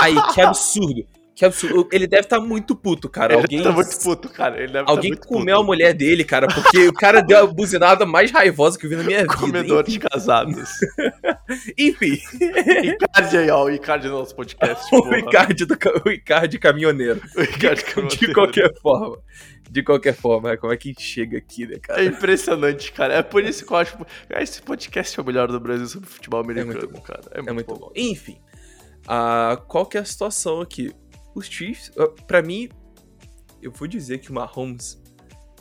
[0.00, 1.06] Aí, que absurdo.
[1.34, 1.88] Que absurdo.
[1.90, 3.32] Ele deve estar tá muito puto, cara.
[3.32, 4.58] Ele alguém tá muito puto, cara.
[4.58, 5.64] Ele deve tá alguém tá comeu puto.
[5.64, 8.96] a mulher dele, cara, porque o cara deu a buzinada mais raivosa que eu vi
[8.96, 9.34] na minha vida.
[9.34, 10.70] Comedor de casados.
[11.78, 12.18] Enfim.
[12.84, 13.64] Icardi aí, ó.
[13.64, 14.84] O Icardi no nosso podcast.
[14.94, 17.20] o, Icardi do, o Icardi caminhoneiro.
[17.34, 18.26] O Icardi caminhoneiro.
[18.26, 19.18] De qualquer forma.
[19.70, 20.56] De qualquer forma, né?
[20.58, 22.02] como é que a gente chega aqui, né, cara?
[22.02, 23.14] É impressionante, cara.
[23.14, 23.96] É por isso que eu acho.
[24.28, 27.00] Esse podcast é o melhor do Brasil sobre futebol americano, é muito bom.
[27.00, 27.22] cara.
[27.32, 27.78] É, é muito, bom.
[27.78, 27.92] bom.
[27.96, 28.36] Enfim.
[29.04, 30.92] Uh, qual que é a situação aqui?
[31.34, 31.90] Os Chiefs,
[32.26, 32.68] para mim,
[33.62, 35.00] eu vou dizer que o Mahomes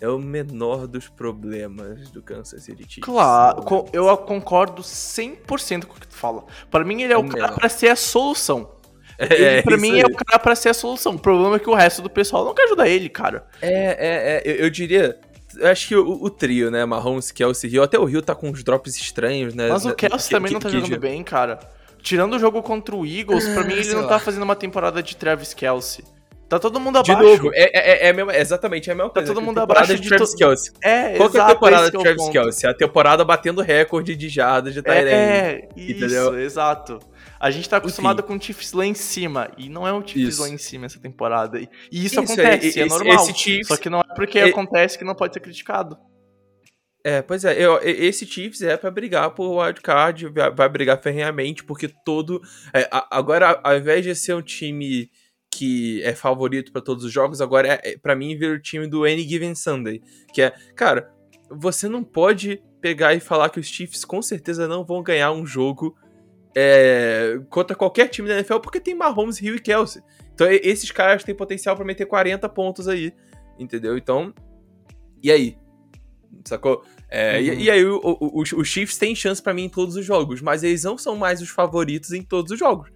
[0.02, 3.04] é o menor dos problemas do Kansas City Chiefs.
[3.04, 6.44] Claro, eu concordo 100% com o que tu fala.
[6.70, 8.82] Para mim, ele é, é o cara para ser a solução.
[9.20, 10.02] É, pra mim aí.
[10.02, 11.14] é o cara pra ser a solução.
[11.14, 13.46] O problema é que o resto do pessoal não quer ajudar ele, cara.
[13.62, 14.42] É, é, é.
[14.44, 15.20] Eu, eu diria.
[15.64, 16.84] Acho que o, o, trio, né?
[16.86, 17.84] Mahomes, Kelsey, Hill.
[17.84, 19.68] Até o Rio tá com uns drops estranhos, né?
[19.68, 21.60] Mas o Kelsey também que, não tá que, jogando que, bem, cara.
[22.02, 25.16] Tirando o jogo contra o Eagles, pra mim ele não tá fazendo uma temporada de
[25.16, 26.04] Travis Kelsey.
[26.52, 27.18] Tá todo mundo abaixo.
[27.18, 29.28] De novo, é, é, é, é mesmo, exatamente é a mesma tá coisa.
[29.30, 30.38] Tá todo mundo abaixo de Travis to...
[30.38, 30.74] Kelsey.
[30.84, 32.70] É, Qual que é a temporada de Travis Kelsey?
[32.70, 35.10] A temporada batendo recorde de jardas de Tyrene.
[35.10, 37.00] É, isso, exato.
[37.40, 38.28] A gente tá acostumado Enfim.
[38.28, 41.00] com o Chiefs lá em cima, e não é um Chiefs lá em cima essa
[41.00, 41.58] temporada.
[41.58, 43.16] E isso, isso acontece, é, é normal.
[43.16, 45.98] Esse Chiefs, só que não é porque é, acontece que não pode ser criticado.
[47.04, 51.88] É, pois é, eu, esse Chiefs é para brigar por wildcard, vai, brigar ferrenhamente, porque
[51.88, 52.42] todo.
[52.74, 55.10] É, agora, ao invés de ser um time
[55.50, 58.88] que é favorito para todos os jogos, agora é, é para mim vira o time
[58.88, 60.02] do Any Given Sunday,
[60.34, 61.12] que é, cara,
[61.50, 65.46] você não pode pegar e falar que os Chiefs com certeza não vão ganhar um
[65.46, 65.96] jogo
[66.56, 70.04] é, contra qualquer time da NFL, porque tem Mahomes, Hill e Kelsey.
[70.34, 73.14] Então esses caras têm potencial para meter 40 pontos aí,
[73.60, 73.98] entendeu?
[73.98, 74.34] Então,
[75.22, 75.58] e aí?
[76.46, 76.84] Sacou?
[77.10, 77.44] É, Uhum.
[77.44, 80.84] e, e aí os, Chiefs têm chance pra mim em todos os jogos, mas eles
[80.84, 82.90] não são mais os favoritos em todos os jogos.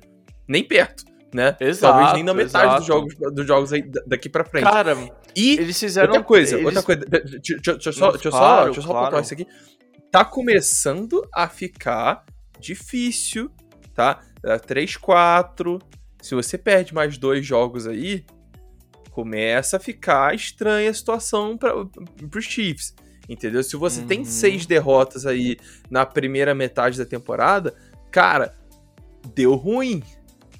[0.47, 1.55] Nem perto, né?
[1.59, 2.77] Exato, Talvez nem na metade exato.
[2.79, 3.69] dos jogos, dos jogos
[4.07, 4.63] daqui pra frente.
[4.63, 4.95] Cara,
[5.35, 6.07] e eles fizeram.
[6.09, 9.05] outra coisa, eles- outra coisa, deixa, eu só, deixa eu só, Claro, eu só claro.
[9.05, 9.47] pontuar isso aqui.
[10.11, 12.23] Tá começando a ficar
[12.59, 13.51] difícil,
[13.93, 14.21] tá?
[14.43, 15.79] É 3-4.
[16.21, 18.23] Se você perde mais dois jogos aí,
[19.11, 22.93] começa a ficar estranha a situação para os Chiefs.
[23.27, 23.63] Entendeu?
[23.63, 24.25] Se você tem Uhum.
[24.25, 25.57] seis derrotas aí
[25.89, 27.73] na primeira metade da temporada,
[28.11, 28.55] cara,
[29.33, 30.03] deu ruim.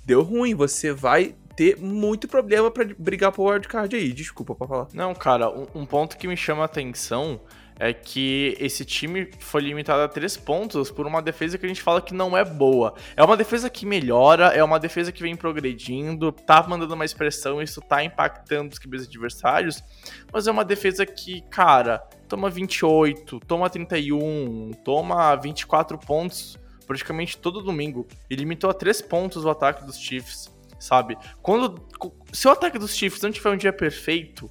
[0.06, 0.56] Deu ruim.
[0.56, 4.12] Você vai ter muito problema pra brigar pro wildcard aí.
[4.12, 4.88] Desculpa pra falar.
[4.94, 7.40] Não, cara, um, um ponto que me chama a atenção
[7.78, 11.82] é que esse time foi limitado a três pontos por uma defesa que a gente
[11.82, 12.94] fala que não é boa.
[13.18, 17.62] É uma defesa que melhora, é uma defesa que vem progredindo, tá mandando mais pressão,
[17.62, 19.84] isso tá impactando os QBs adversários,
[20.32, 27.62] mas é uma defesa que, cara, toma 28, toma 31, toma 24 pontos praticamente todo
[27.62, 31.18] domingo e limitou a três pontos o ataque dos Chiefs, sabe?
[31.42, 31.84] Quando
[32.32, 34.50] se o ataque dos Chiefs não tiver um dia perfeito,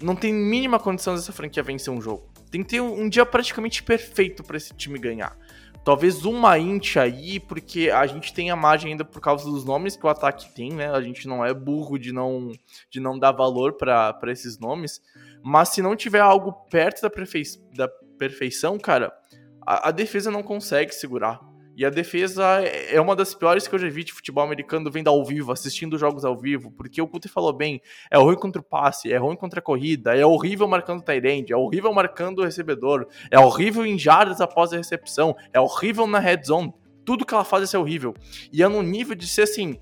[0.00, 2.28] não tem mínima condição dessa franquia vencer um jogo.
[2.50, 5.36] Tem que ter um, dia praticamente perfeito pra esse time ganhar.
[5.84, 9.96] Talvez uma int aí, porque a gente tem a margem ainda por causa dos nomes
[9.96, 10.90] que o ataque tem, né?
[10.90, 12.50] A gente não é burro de não,
[12.90, 15.02] de não dar valor pra esses nomes.
[15.42, 17.42] Mas se não tiver algo perto da, perfei
[17.76, 17.86] da
[18.18, 19.12] perfeição, cara,
[19.60, 21.38] a, a defesa não consegue segurar.
[21.76, 25.08] E a defesa é uma das piores que eu já vi de futebol americano vendo
[25.08, 28.64] ao vivo, assistindo jogos ao vivo, porque o Cutter falou bem, é ruim contra o
[28.64, 32.44] passe, é ruim contra a corrida, é horrível marcando o end, é horrível marcando o
[32.44, 36.72] recebedor, é horrível em jardas após a recepção, é horrível na red zone.
[37.04, 38.14] Tudo que ela faz é ser horrível.
[38.52, 39.78] E é no nível de ser assim,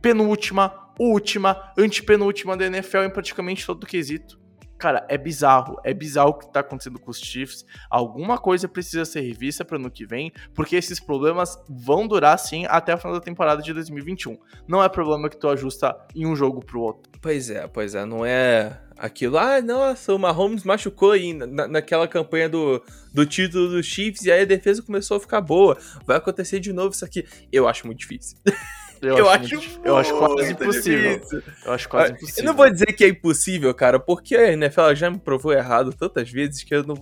[0.00, 4.41] penúltima, última, antepenúltima da NFL em praticamente todo o quesito.
[4.82, 5.76] Cara, é bizarro.
[5.84, 7.64] É bizarro o que tá acontecendo com os Chiefs.
[7.88, 12.66] Alguma coisa precisa ser revista para ano que vem, porque esses problemas vão durar sim
[12.68, 14.36] até o final da temporada de 2021.
[14.66, 17.12] Não é problema que tu ajusta em um jogo pro outro.
[17.20, 22.08] Pois é, pois é, não é aquilo, ah, nossa, o Mahomes machucou aí na, naquela
[22.08, 22.82] campanha do,
[23.14, 25.78] do título dos Chiefs e aí a defesa começou a ficar boa.
[26.04, 27.24] Vai acontecer de novo isso aqui.
[27.52, 28.36] Eu acho muito difícil.
[29.02, 31.18] Eu, acho, muito- eu acho quase impossível.
[31.18, 31.42] difícil.
[31.66, 32.44] Eu acho quase Eu impossível.
[32.44, 36.30] não vou dizer que é impossível, cara, porque a NFL já me provou errado tantas
[36.30, 36.94] vezes que eu, não,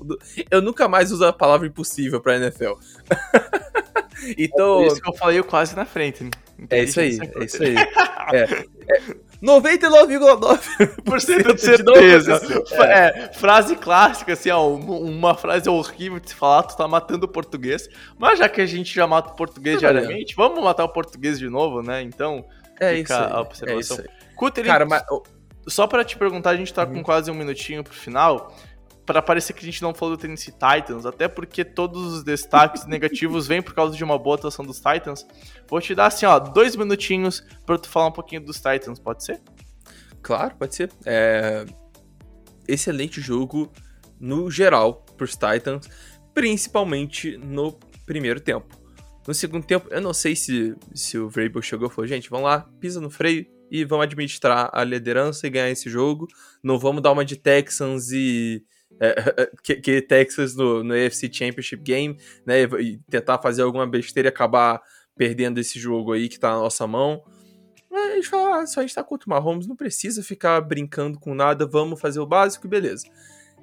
[0.51, 2.73] eu nunca mais uso a palavra impossível pra NFL.
[4.37, 4.79] então.
[4.79, 6.25] Por isso que eu falei quase na frente.
[6.25, 6.31] né?
[6.69, 7.75] É isso aí, é isso aí.
[8.33, 12.41] É, é 99,9% Por cento de certeza.
[12.77, 16.87] Fa- É, frase clássica, assim, ó, um- uma frase horrível de se falar, tu tá
[16.87, 17.89] matando o português.
[18.19, 20.01] Mas já que a gente já mata o português valendo.
[20.03, 22.03] diariamente, vamos matar o português de novo, né?
[22.03, 22.45] Então,
[22.79, 23.33] É fica isso a aí.
[23.33, 23.97] É observação.
[23.99, 24.01] isso
[24.57, 24.65] aí.
[24.65, 25.03] Cara, mas.
[25.69, 26.95] só pra te perguntar, a gente tá Uhum.
[26.95, 28.55] com quase um minutinho pro final.
[29.11, 32.87] Pra parecer que a gente não falou do Tennessee Titans, até porque todos os destaques
[32.87, 35.27] negativos vêm por causa de uma boa atuação dos Titans.
[35.69, 39.25] Vou te dar assim, ó, dois minutinhos pra tu falar um pouquinho dos Titans, pode
[39.25, 39.43] ser?
[40.23, 40.93] Claro, pode ser.
[41.05, 41.67] É...
[42.69, 43.73] Excelente jogo
[44.21, 45.89] no geral pros Titans,
[46.33, 47.73] principalmente no
[48.07, 48.79] primeiro tempo.
[49.27, 52.47] No segundo tempo, eu não sei se, se o Vrabel chegou e falou, gente, vamos
[52.47, 56.29] lá, pisa no freio e vamos administrar a liderança e ganhar esse jogo.
[56.63, 58.65] Não vamos dar uma de Texans e...
[59.01, 64.29] é, que, que Texas no, no AFC Championship Game, né, e tentar fazer alguma besteira
[64.29, 64.81] e acabar
[65.17, 67.23] perdendo esse jogo aí que tá na nossa mão.
[67.91, 71.19] Mas eles falaram, ah, só a gente tá contra o Mahomes, não precisa ficar brincando
[71.19, 73.07] com nada, vamos fazer o básico e beleza.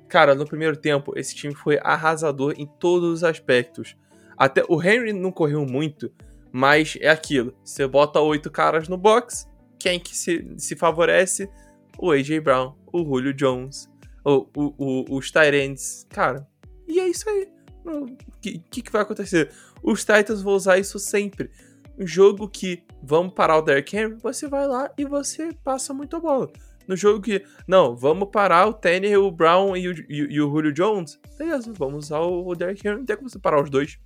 [0.10, 3.96] Cara, no primeiro tempo, esse time foi arrasador em todos os aspectos.
[4.38, 6.12] Até o Henry não correu muito,
[6.52, 7.54] mas é aquilo.
[7.64, 9.48] Você bota oito caras no box,
[9.80, 11.50] quem que se, se favorece?
[11.98, 12.40] O A.J.
[12.40, 13.90] Brown, o Julio Jones,
[14.36, 16.06] o, o, os Tyrants.
[16.10, 16.48] Cara,
[16.88, 17.48] e é isso aí.
[17.86, 18.06] O
[18.42, 19.52] que, que, que vai acontecer?
[19.82, 21.50] Os Titans vão usar isso sempre
[22.00, 26.20] um jogo que vamos parar o Derrick Henry, você vai lá e você passa muita
[26.20, 26.48] bola.
[26.88, 30.50] No jogo que, não, vamos parar o Tanner, o Brown e o, e, e o
[30.50, 33.70] Julio Jones, beleza, vamos usar o, o Derrick Henry, não tem como você parar os
[33.70, 33.98] dois.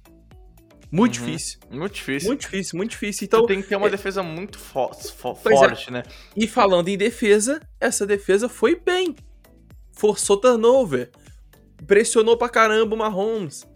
[0.90, 1.26] Muito Uhum.
[1.26, 2.28] difícil, Muito difícil.
[2.30, 3.26] muito difícil, muito difícil.
[3.26, 5.60] Então tem que ter uma é- defesa muito fo fo Pois é.
[5.68, 6.04] forte, né?
[6.36, 9.16] e falando em defesa, essa defesa foi bem.
[9.94, 11.10] Forçou turnover.
[11.86, 13.68] Pressionou pra caramba o Mahomes.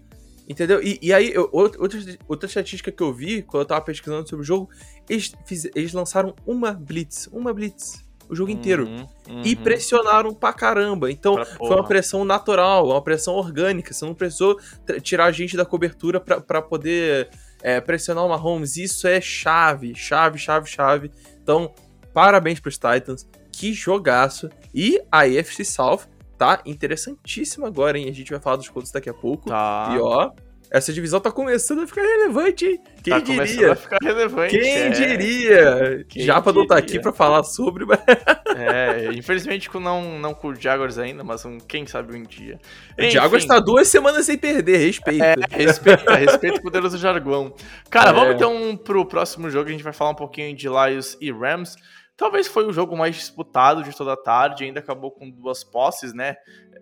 [0.47, 0.81] Entendeu?
[0.81, 1.81] E, e aí, eu- outra,
[2.27, 4.69] outra, estatística que eu vi quando eu tava pesquisando sobre o jogo,
[5.09, 7.27] eles, fiz- eles lançaram uma blitz.
[7.31, 8.05] Uma blitz.
[8.29, 8.87] O jogo inteiro.
[8.87, 9.63] Uhum, E uhum.
[9.63, 11.11] pressionaram pra caramba.
[11.11, 13.93] Então, Pra foi uma pressão natural, uma pressão orgânica.
[13.93, 14.59] Você não precisou
[15.01, 17.29] tirar a gente da cobertura pra, pra poder
[17.61, 18.77] é, pressionar o Mahomes.
[18.77, 21.11] Isso é chave, chave, chave, chave.
[21.41, 21.73] Então,
[22.13, 23.27] parabéns pros Titans.
[23.57, 24.49] Que jogaço.
[24.73, 26.01] E a AFC South
[26.37, 28.09] tá interessantíssima agora, hein?
[28.09, 29.47] A gente vai falar dos Colts daqui a pouco.
[29.47, 29.93] Tá.
[29.95, 30.31] E ó,
[30.69, 32.79] essa divisão tá começando a ficar relevante, hein?
[33.01, 33.71] Quem tá diria?
[33.71, 34.57] a ficar relevante.
[34.57, 34.89] Quem é.
[34.89, 36.05] diria?
[36.09, 37.01] Quem Japa não tá aqui diria?
[37.01, 37.99] pra falar sobre, mas
[38.57, 42.59] É, infelizmente não, não com o Jaguars ainda, mas um, quem sabe um dia.
[42.97, 45.23] o Jaguars tá duas semanas sem perder, respeita.
[45.25, 47.53] É, respeita, respeita o poderoso jargão.
[47.89, 48.13] Cara, É.
[48.13, 51.75] vamos então pro próximo jogo, a gente vai falar um pouquinho de Lions e Rams.
[52.17, 56.13] Talvez foi o jogo mais disputado de toda a tarde, ainda acabou com duas posses,
[56.13, 56.35] né?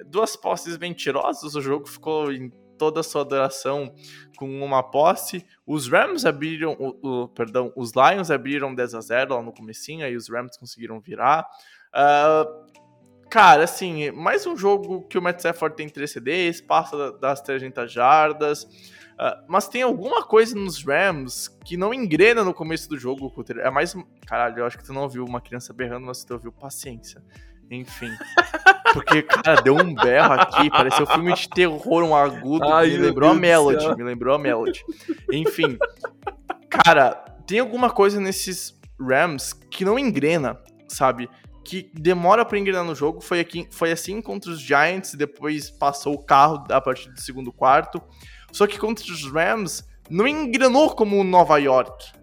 [0.06, 3.93] Duas posses mentirosas, o jogo ficou em toda a sua duração
[4.38, 5.46] com uma posse.
[5.65, 10.06] Os Rams abriram, o, o- perdão, os Lions abriram 10 a 0 lá no comecinho,
[10.06, 11.48] aí os Rams conseguiram virar.
[11.91, 12.46] Ah,
[13.30, 17.41] Cara, assim, mais um jogo que o Matt Stafford tem 3 CDs, passa da- das
[17.41, 18.67] 300 jardas,
[19.17, 23.58] ah, mas tem alguma coisa nos Rams que não engrena no começo do jogo, Cutter.
[23.60, 23.95] É mais.
[24.26, 27.23] Caralho, eu acho que tu não ouviu uma criança berrando, mas tu ouviu paciência.
[27.69, 28.12] Enfim.
[28.93, 32.97] Porque, cara, deu um berro aqui, pareceu um filme de terror, um agudo, Ai, me
[32.97, 34.84] lembrou a Deus do Melody, me lembrou a Melody.
[35.32, 35.78] Enfim,
[36.69, 37.13] cara,
[37.47, 41.28] tem alguma coisa nesses Rams que não engrena, sabe?
[41.65, 43.21] Que demora pra engrenar no jogo.
[43.21, 47.52] Foi, aqui, foi assim contra os Giants, depois passou o carro a partir do segundo
[47.52, 48.02] quarto.
[48.54, 52.13] Só que contra os Rams, não engrenou como o Nova York.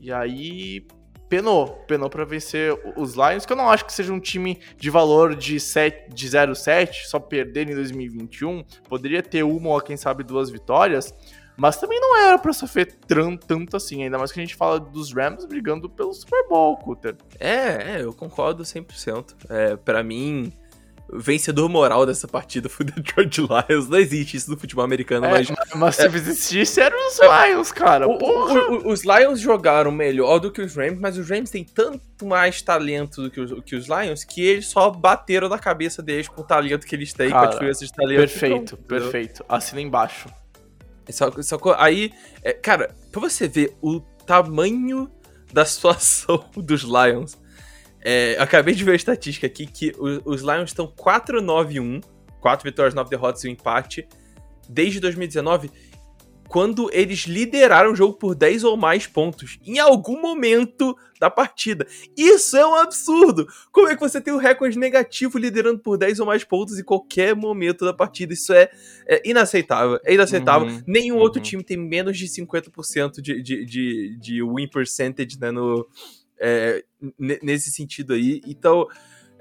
[0.00, 0.86] E aí,
[1.28, 1.68] penou.
[1.88, 5.34] Penou pra vencer os Lions, que eu não acho que seja um time de valor
[5.34, 8.62] de, 7, de 0-7, só perder em 2021.
[8.86, 11.14] Poderia ter uma ou, quem sabe, duas vitórias.
[11.56, 15.12] Mas também não era pra sofrer tanto assim, ainda mais que a gente fala dos
[15.12, 17.16] Rams brigando pelo Super Bowl, Cutter.
[17.38, 19.34] É, é, eu concordo 100%.
[19.48, 20.52] É, pra mim,
[21.12, 23.88] vencedor moral dessa partida foi o Detroit Lions.
[23.88, 25.50] Não existe isso no futebol americano, mas...
[25.50, 28.08] É, mas se existisse, eram os Lions, cara.
[28.08, 28.60] O- o- Porra.
[28.70, 32.62] o- os Lions jogaram melhor do que os Rams, mas os Rams têm tanto mais
[32.62, 36.40] talento do que os, que os Lions que eles só bateram na cabeça deles com
[36.40, 38.18] o talento que eles têm, com Cara, a diferença de talento.
[38.18, 39.44] Perfeito, Pronto, perfeito.
[39.48, 40.28] Assina embaixo.
[41.10, 45.10] Só, só que aí, é, cara, pra você ver o tamanho
[45.52, 47.36] da situação dos Lions,
[48.04, 49.92] é, eu acabei de ver a estatística aqui que
[50.24, 52.02] os Lions estão 4-9-1,
[52.40, 54.06] 4 vitórias, 9 derrotas e um empate,
[54.68, 55.70] desde 2019,
[56.48, 61.86] quando eles lideraram o jogo por 10 ou mais pontos, em algum momento da partida.
[62.14, 63.46] Isso é um absurdo!
[63.70, 66.84] Como é que você tem um recorde negativo liderando por 10 ou mais pontos em
[66.84, 68.34] qualquer momento da partida?
[68.34, 68.68] Isso é,
[69.06, 69.98] é inaceitável.
[70.04, 70.68] É inaceitável.
[70.68, 71.44] Uhum, Nenhum outro uhum.
[71.44, 75.88] time tem menos de 50% de, de, de, de win percentage né, no,
[76.42, 76.84] é,
[77.18, 78.40] ne- nesse sentido aí.
[78.46, 78.86] Então,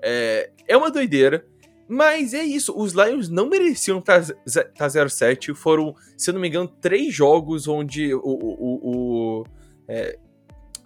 [0.02, 1.46] é, é uma doideira.
[1.90, 5.54] Mas é isso, os Lions não mereciam estar 0-7.
[5.54, 9.44] Foram, se eu não me engano, três jogos onde o, o, o,
[9.90, 10.18] é,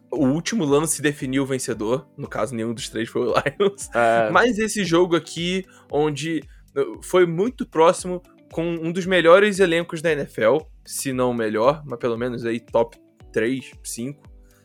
[0.10, 2.08] o último lance definiu o vencedor.
[2.17, 3.88] No caso, nenhum dos três foi o Lions.
[3.93, 6.41] É, Mas esse jogo aqui, onde
[6.75, 11.84] uh, foi muito próximo com um dos melhores elencos da NFL, se não o melhor,
[11.86, 12.97] mas pelo menos aí top
[13.32, 14.23] 3, 5,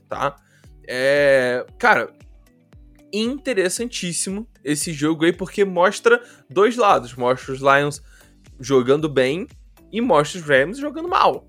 [0.08, 0.36] tá?
[0.86, 2.12] É, cara,
[3.12, 7.14] interessantíssimo esse jogo aí, porque mostra dois lados.
[7.14, 8.02] Mostra os Lions
[8.58, 9.46] jogando bem
[9.92, 11.46] e mostra os Rams jogando mal.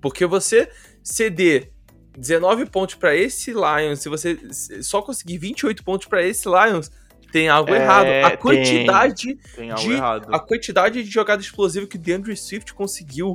[0.00, 0.70] Porque você
[1.02, 1.72] ceder
[2.16, 4.38] 19 pontos pra esse Lions, se você
[4.82, 6.90] só conseguir 28 pontos pra esse Lions,
[7.32, 8.06] tem algo É, errado.
[8.24, 8.38] A tem.
[8.38, 10.28] quantidade tem algo de- errado.
[10.32, 13.34] a quantidade de jogada explosiva que o DeAndre Swift conseguiu,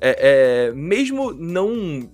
[0.00, 2.10] é, é, mesmo não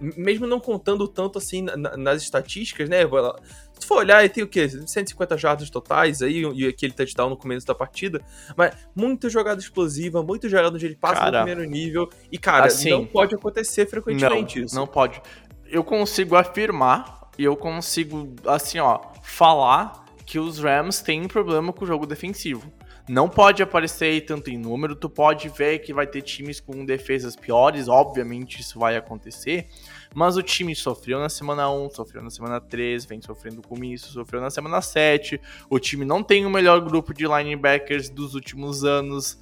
[0.00, 3.02] mesmo não contando tanto assim na- na- nas estatísticas, né?
[3.02, 4.68] Se tu for olhar, ele tem o quê?
[4.68, 8.20] 150 jardas totais aí, e aquele touchdown no começo da partida.
[8.56, 12.08] Mas muita jogada explosiva, muita jogada onde ele passa Cara, no primeiro nível.
[12.30, 14.74] E, cara, assim, não pode acontecer frequentemente não, isso.
[14.74, 15.20] Não pode.
[15.66, 21.72] Eu consigo afirmar e eu consigo, assim, ó, falar que os Rams têm um problema
[21.72, 22.72] com o jogo defensivo.
[23.06, 27.36] Não pode aparecer tanto em número, tu pode ver que vai ter times com defesas
[27.36, 29.68] piores, obviamente isso vai acontecer,
[30.14, 34.12] mas o time sofreu na semana 1, sofreu na semana 3, vem sofrendo com isso,
[34.12, 35.38] sofreu na semana 7,
[35.68, 39.38] o time não tem o melhor grupo de linebackers dos últimos anos.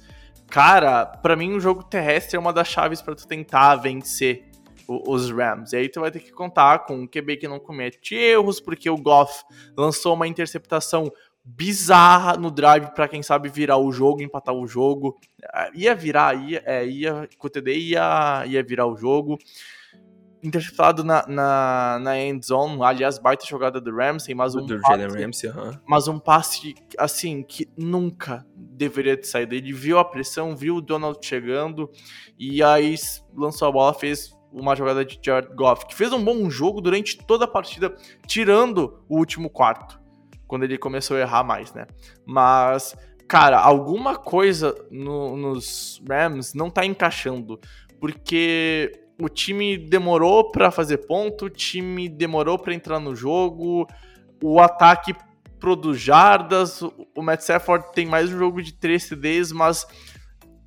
[0.49, 4.43] Cara, pra mim o jogo terrestre é uma das chaves pra tu tentar vencer
[4.87, 5.71] os Rams.
[5.71, 8.89] E aí tu vai ter que contar com um QB que não comete erros, porque
[8.89, 9.43] o Goff
[9.77, 11.11] lançou uma interceptação
[11.45, 15.19] bizarra no drive pra quem sabe virar o jogo, empatar o jogo.
[15.53, 19.37] Ah, Ia virar, ia, é, ia, com o TD ia, ia virar o jogo.
[20.41, 25.21] Interceptado na, na, na end zone, aliás, baita jogada do Ramsey, mas um do passe-
[25.23, 25.49] Ramsey,
[25.87, 29.55] mas um passe, assim, que nunca deveria ter saído.
[29.55, 31.89] Ele viu a pressão, viu o Donald chegando,
[32.37, 32.93] e aí
[33.33, 37.17] lançou a bola, fez uma jogada de Jared Goff, que fez um bom jogo durante
[37.25, 37.95] toda a partida,
[38.27, 39.97] tirando o último quarto,
[40.53, 41.87] quando ele começou a errar mais, né?
[42.27, 42.95] Mas,
[43.27, 47.59] cara, alguma coisa no, nos Rams não tá encaixando.
[47.99, 53.87] Porque o time demorou para fazer ponto, o time demorou para entrar no jogo,
[54.43, 55.15] o ataque
[55.59, 59.87] produz jardas, o Matt Stafford tem mais um jogo de 3 CDs, mas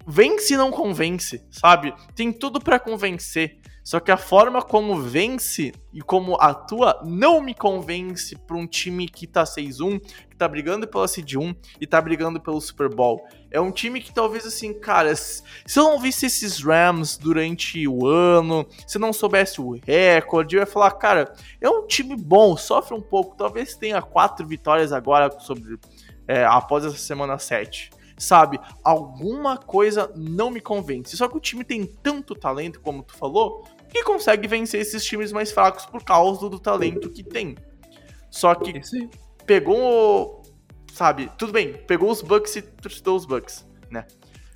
[0.04, 1.94] vence não convence, sabe?
[2.16, 3.60] Tem tudo para convencer.
[3.86, 9.08] Só que a forma como vence e como atua não me convence para um time
[9.08, 13.24] que tá 6-1, que tá brigando pela Seed 1 e tá brigando pelo Super Bowl.
[13.48, 15.44] É um time que talvez assim, cara, se
[15.76, 20.60] eu não visse esses Rams durante o ano, se eu não soubesse o recorde, eu
[20.62, 25.30] ia falar, cara, é um time bom, sofre um pouco, talvez tenha quatro vitórias agora
[25.38, 25.78] sobre
[26.26, 28.58] é, após essa semana 7 sabe?
[28.82, 31.16] Alguma coisa não me convence.
[31.16, 33.64] Só que o time tem tanto talento, como tu falou,
[33.96, 37.56] que consegue vencer esses times mais fracos por causa do talento que tem.
[38.30, 38.80] Só que
[39.46, 40.42] pegou,
[40.92, 44.06] sabe, tudo bem, pegou os Bucks e trucidou os Bucks, né?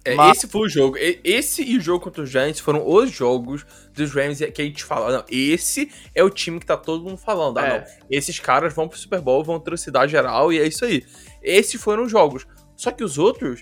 [0.05, 0.39] É, Mas...
[0.39, 0.97] Esse foi o jogo.
[0.99, 4.83] Esse e o jogo contra os Giants foram os jogos dos Rams que a gente
[4.83, 5.19] fala.
[5.19, 7.59] Não, esse é o time que tá todo mundo falando.
[7.59, 7.79] Ah, é.
[7.79, 7.87] não.
[8.11, 11.05] Esses caras vão pro Super Bowl, vão trucidar geral e é isso aí.
[11.43, 12.47] Esses foram os jogos.
[12.77, 13.61] Só que os outros.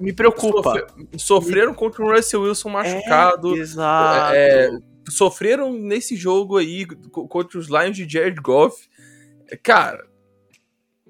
[0.00, 0.72] Me preocupa.
[0.72, 1.76] Sofre, sofreram Me...
[1.76, 3.54] contra o Russell Wilson machucado.
[3.54, 4.34] É, exato.
[4.34, 4.70] É,
[5.08, 8.88] sofreram nesse jogo aí contra os Lions de Jared Goff.
[9.62, 10.06] Cara,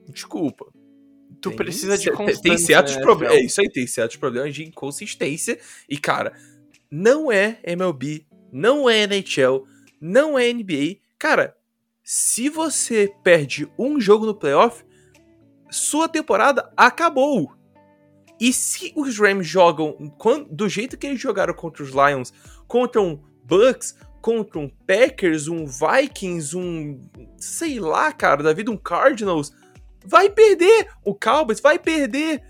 [0.08, 0.66] desculpa.
[1.40, 2.42] Tu tem, precisa de constância.
[2.42, 3.36] Tem certos né, problemas.
[3.36, 5.58] É isso aí, tem certos problemas de inconsistência.
[5.88, 6.34] E, cara,
[6.90, 9.66] não é MLB, não é NHL,
[10.00, 10.96] não é NBA.
[11.18, 11.56] Cara,
[12.02, 14.84] se você perde um jogo no playoff,
[15.70, 17.54] sua temporada acabou.
[18.40, 19.96] E se os Rams jogam
[20.50, 22.32] do jeito que eles jogaram contra os Lions,
[22.66, 27.00] contra um Bucks contra um Packers, um Vikings, um.
[27.36, 29.52] sei lá, cara, da vida, um Cardinals,
[30.06, 30.88] vai perder.
[31.04, 32.40] O Cowboys vai perder.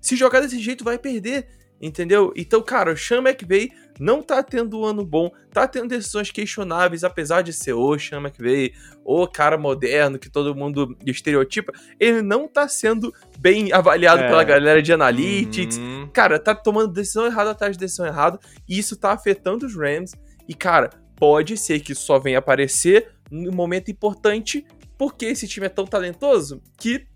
[0.00, 1.46] Se jogar desse jeito, vai perder.
[1.80, 2.32] Entendeu?
[2.36, 7.04] Então, cara, o Sean McVay não tá tendo um ano bom, tá tendo decisões questionáveis,
[7.04, 8.72] apesar de ser o Sean McVay,
[9.02, 14.28] o cara moderno que todo mundo estereotipa, ele não tá sendo bem avaliado é.
[14.28, 15.78] pela galera de analytics.
[15.78, 16.10] Uhum.
[16.12, 18.38] Cara, tá tomando decisão errada atrás de decisão errada,
[18.68, 20.12] e isso tá afetando os Rams.
[20.50, 24.66] E, cara, pode ser que isso só venha aparecer no momento importante,
[24.98, 27.06] porque esse time é tão talentoso que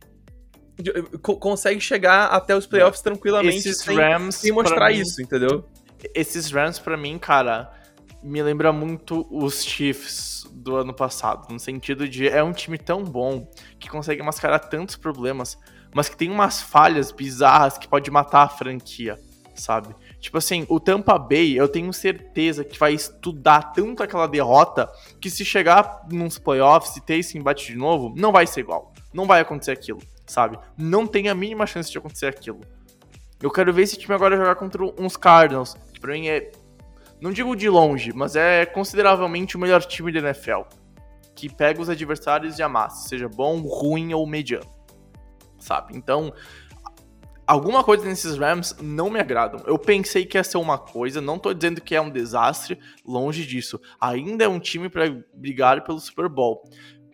[1.41, 5.65] consegue chegar até os playoffs tranquilamente esses sem, Rams, sem mostrar isso, mim, entendeu?
[6.15, 7.73] Esses Rams, para mim, cara,
[8.23, 13.03] me lembra muito os Chiefs do ano passado, no sentido de é um time tão
[13.03, 15.59] bom que consegue mascarar tantos problemas,
[15.93, 19.19] mas que tem umas falhas bizarras que pode matar a franquia,
[19.57, 19.93] sabe?
[20.25, 25.29] Tipo assim, o Tampa Bay, eu tenho certeza que vai estudar tanto aquela derrota que
[25.29, 28.95] se chegar nos playoffs e ter esse embate de novo, não vai ser igual.
[29.13, 30.59] Não vai acontecer aquilo, sabe?
[30.79, 32.63] Não tem a mínima chance de acontecer aquilo.
[33.39, 36.51] Eu quero ver esse time agora jogar contra uns Cardinals, que pra mim é.
[37.21, 40.63] Não digo de longe, mas é consideravelmente o melhor time da NFL.
[41.35, 44.65] Que pega os adversários e amassa, seja bom, ruim ou mediano.
[45.59, 45.95] Sabe?
[45.95, 46.33] Então,
[47.47, 49.63] alguma coisa nesses Rams não me agradam.
[49.67, 53.47] Eu pensei que ia ser uma coisa, não tô dizendo que é um desastre, longe
[53.47, 53.81] disso.
[54.01, 56.63] Ainda é um time para brigar pelo Super Bowl.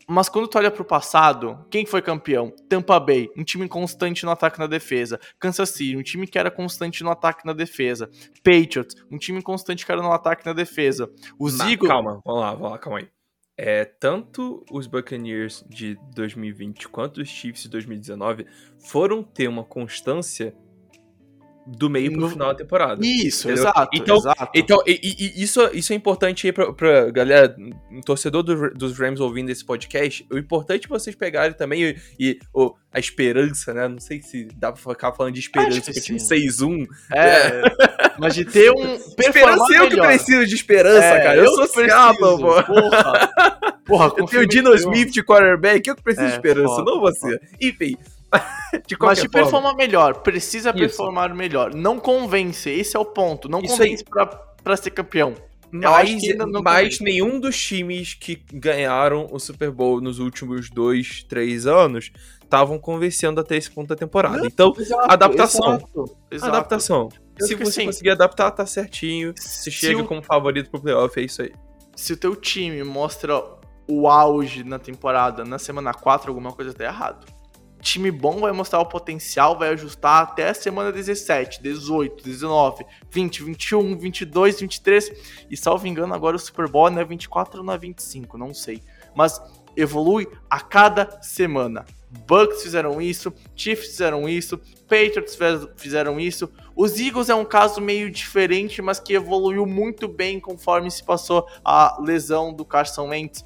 [0.08, 2.52] Mas quando tu olha pro passado, quem foi campeão?
[2.68, 5.20] Tampa Bay, um time constante no ataque e na defesa.
[5.38, 8.10] Kansas City, um time que era constante no ataque e na defesa.
[8.42, 11.08] Patriots, um time constante que era no ataque e na defesa.
[11.38, 11.88] Os Eagles...
[11.88, 13.19] Calma, vamos lá, vamos lá, calma aí
[13.62, 18.46] é, tanto os Buccaneers de 2020 quanto os Chiefs de 2019
[18.78, 20.54] foram ter uma constância
[21.76, 22.30] do meio pro no...
[22.30, 23.00] final da temporada.
[23.04, 23.64] Isso, entendeu?
[23.64, 23.90] exato.
[23.94, 24.50] Então, exato.
[24.54, 27.54] então e, e, isso, isso é importante aí pra, pra galera,
[27.90, 30.26] um torcedor do, dos Rams ouvindo esse podcast.
[30.30, 33.88] O importante é vocês pegarem também e, e oh, a esperança, né?
[33.88, 36.86] Não sei se dá pra ficar falando de esperança, porque tinha 6-1.
[37.12, 37.62] É,
[38.18, 38.94] mas de ter um.
[39.20, 41.36] Esperança eu que preciso de esperança, é, cara.
[41.36, 41.68] Eu, eu sou
[42.18, 42.36] pô.
[42.64, 43.30] Porra.
[43.84, 46.90] Porra, eu tenho o Dino Smith de quarterback, eu que preciso é, de esperança, foda,
[46.90, 47.32] não você.
[47.32, 47.40] Foda.
[47.60, 47.96] Enfim.
[49.00, 49.28] Mas de forma.
[49.28, 50.78] performar melhor, precisa Isso.
[50.78, 51.74] performar melhor.
[51.74, 53.48] Não convence, esse é o ponto.
[53.48, 55.34] Não Isso convence pra, pra ser campeão.
[55.72, 56.20] Mas,
[56.64, 62.10] mas nenhum dos times que ganharam o Super Bowl nos últimos dois, três anos
[62.42, 64.38] estavam convencendo até esse ponto da temporada.
[64.38, 65.74] Não, então, exato, adaptação.
[65.74, 66.52] Exato, exato.
[66.52, 67.08] Adaptação.
[67.38, 69.32] Eu se você assim, conseguir adaptar, tá certinho.
[69.36, 70.06] Se chega o...
[70.06, 71.52] como favorito pro playoff, é isso aí.
[71.94, 73.40] Se o teu time mostra
[73.88, 77.39] o auge na temporada na semana 4, alguma coisa tá errado
[77.80, 83.42] time bom vai mostrar o potencial, vai ajustar até a semana 17, 18, 19, 20,
[83.44, 85.12] 21, 22, 23
[85.50, 88.54] e salvo engano agora o Super Bowl não é 24 ou não é 25, não
[88.54, 88.82] sei.
[89.14, 89.40] Mas
[89.76, 91.84] evolui a cada semana.
[92.26, 94.58] Bucks fizeram isso, Chiefs fizeram isso,
[94.88, 95.38] Patriots
[95.76, 96.50] fizeram isso.
[96.74, 101.46] Os Eagles é um caso meio diferente, mas que evoluiu muito bem conforme se passou
[101.64, 103.44] a lesão do Carson Wentz.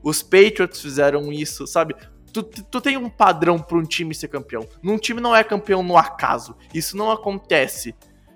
[0.00, 1.96] Os Patriots fizeram isso, sabe?
[2.34, 4.68] Tu, tu tem um padrão para um time ser campeão.
[4.82, 6.56] Num time não é campeão no acaso.
[6.74, 7.94] Isso não acontece.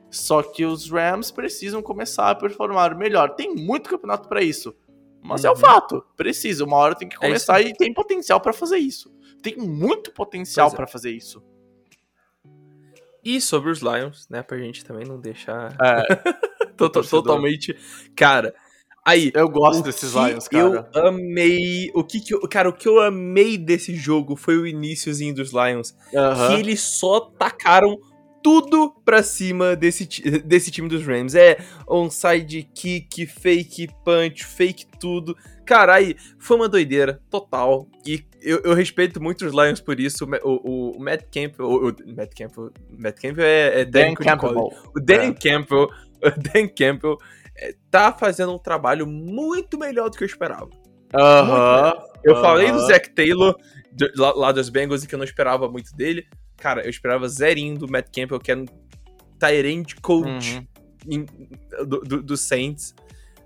[0.09, 3.35] Só que os Rams precisam começar a performar melhor.
[3.35, 4.73] Tem muito campeonato para isso.
[5.21, 5.51] Mas uhum.
[5.51, 6.07] é o fato.
[6.17, 6.65] Precisa.
[6.65, 9.13] Uma hora tem que é começar é e tem potencial para fazer isso.
[9.43, 10.77] Tem muito potencial é.
[10.77, 11.43] para fazer isso.
[13.25, 14.45] E sobre os Lions, né?
[14.45, 15.77] Pra gente também não deixar.
[15.83, 16.15] É.
[17.11, 17.77] totalmente.
[18.15, 18.55] Cara.
[19.09, 20.87] Aí, eu gosto desses Lions, cara.
[20.95, 21.91] Eu amei.
[21.95, 25.51] O que, que eu, cara, o que eu amei desse jogo foi o iníciozinho dos
[25.51, 25.97] Lions.
[26.13, 26.49] Uhum.
[26.49, 27.99] Que eles só tacaram
[28.43, 30.07] tudo pra cima desse,
[30.45, 31.35] desse time dos Rams.
[31.35, 31.57] É
[31.89, 35.35] onside kick, fake punch, fake tudo.
[35.65, 37.89] Cara, aí foi uma doideira total.
[38.07, 40.27] E eu, eu respeito muito os Lions por isso.
[40.45, 41.67] O, o, o Matt Campbell.
[41.67, 42.73] O, o, Matt Campbell.
[42.91, 44.73] Matt Campbell é, é Dan, Dan Campbell.
[44.95, 45.33] O Dan é.
[45.33, 45.89] Campbell.
[46.21, 47.17] O Dan Campbell
[47.91, 50.69] tá fazendo um trabalho muito melhor do que eu esperava.
[51.15, 51.89] Aham.
[51.89, 52.43] Uh -huh, eu uh -huh.
[52.43, 53.57] falei do Zach Taylor
[54.17, 56.27] lá, lá dos Bengals e que eu não esperava muito dele.
[56.57, 58.67] Cara, eu esperava zerinho do Matt Campbell, que é um
[59.39, 60.67] Tyrant coach
[61.07, 61.27] uhum.
[61.87, 62.95] do, do, do, Saints.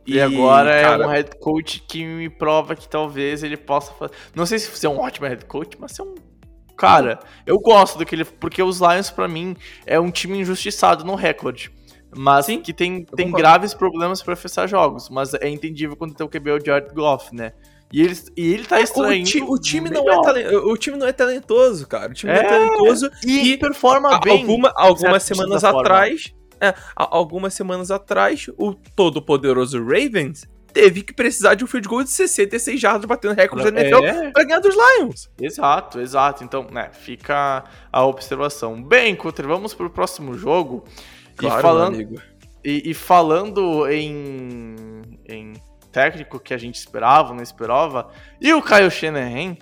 [0.06, 1.04] E, e agora cara...
[1.04, 4.14] é um head coach que me prova que talvez ele possa fazer.
[4.34, 6.14] Não sei se ser um ótimo head coach, mas ser um.
[6.76, 8.24] Cara, eu gosto do que ele.
[8.24, 9.54] Porque os Lions, para mim,
[9.86, 11.70] é um time injustiçado no recorde.
[12.14, 15.08] Mas Sim, que tem, tem graves problemas para fechar jogos.
[15.08, 17.52] Mas é entendível quando tem o QB o Jared Goff, né?
[17.92, 19.44] E ele, e ele tá extraindo.
[19.44, 22.10] O, o time não é o time não é talentoso, cara.
[22.10, 24.40] O time é, não é talentoso e, e performa bem.
[24.40, 26.34] Alguma, algumas semanas atrás.
[26.60, 32.10] É, algumas semanas atrás, o todo-poderoso Ravens teve que precisar de um field goal de
[32.10, 34.30] 66 jardas batendo recorde da NFL é.
[34.30, 35.28] pra ganhar dos Lions.
[35.40, 36.44] Exato, exato.
[36.44, 38.82] Então, né, fica a observação.
[38.82, 40.84] Bem, Cutter, vamos pro próximo jogo.
[41.37, 42.22] Claro, e falando,
[42.64, 45.53] e, e, falando em, em
[45.91, 48.11] técnico que a gente esperava, não esperava.
[48.41, 49.57] E o Kyle Shanahan.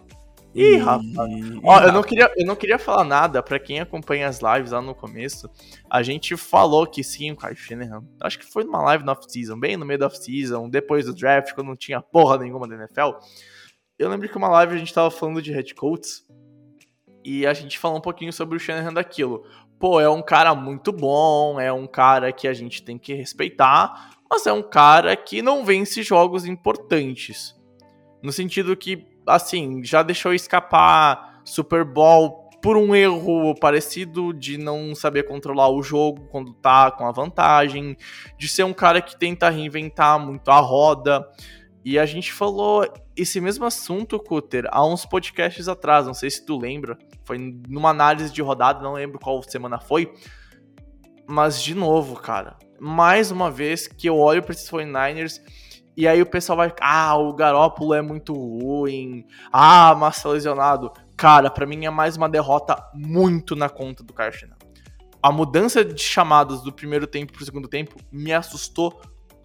[0.52, 1.32] Ih, rapaz.
[1.62, 4.82] Ó, eu não queria, eu não queria falar nada para quem acompanha as lives lá
[4.82, 5.48] no começo.
[5.88, 8.02] A gente falou que sim, o Kyle Shanahan.
[8.20, 11.54] Acho que foi numa live no off-season, bem no meio da off-season, depois do draft,
[11.54, 13.10] quando não tinha porra nenhuma da NFL.
[13.96, 16.24] Eu lembro que uma live a gente tava falando de head coaches
[17.24, 19.44] e a gente falou um pouquinho sobre o Shanahan daquilo.
[19.80, 24.10] Pô, é um cara muito bom, é um cara que a gente tem que respeitar,
[24.30, 27.58] mas é um cara que não vence jogos importantes.
[28.22, 34.94] No sentido que, assim, já deixou escapar Super Bowl por um erro parecido de não
[34.94, 37.96] saber controlar o jogo quando tá com a vantagem,
[38.36, 41.26] de ser um cara que tenta reinventar muito a roda.
[41.82, 46.44] E a gente falou esse mesmo assunto, Cutter, há uns podcasts atrás, não sei se
[46.44, 46.98] tu lembra,
[47.30, 50.12] foi numa análise de rodada, não lembro qual semana foi.
[51.28, 55.40] Mas de novo, cara, mais uma vez que eu olho para esses 49ers
[55.96, 60.90] e aí o pessoal vai, ah, o Garópolo é muito ruim, ah, Massa lesionado.
[61.16, 64.56] Cara, para mim é mais uma derrota muito na conta do Karchner.
[65.22, 69.00] A mudança de chamadas do primeiro tempo pro segundo tempo me assustou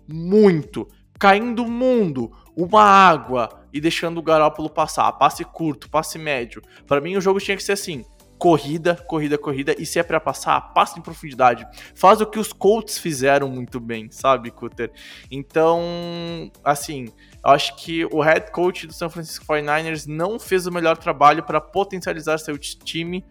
[0.08, 0.88] muito.
[1.20, 5.12] Caindo o mundo, uma água e deixando o Garópolo passar.
[5.14, 6.62] Passe curto, passe médio.
[6.88, 8.04] Para mim o jogo tinha que ser assim
[8.38, 11.66] corrida, corrida, corrida, e se é para passar, passa em profundidade.
[11.96, 14.92] Faz o que os Colts fizeram muito bem, sabe, Cutter?
[15.32, 17.06] Então, assim,
[17.44, 21.44] eu acho que o head coach do San Francisco 49ers não fez o melhor trabalho
[21.44, 23.26] para potencializar seu time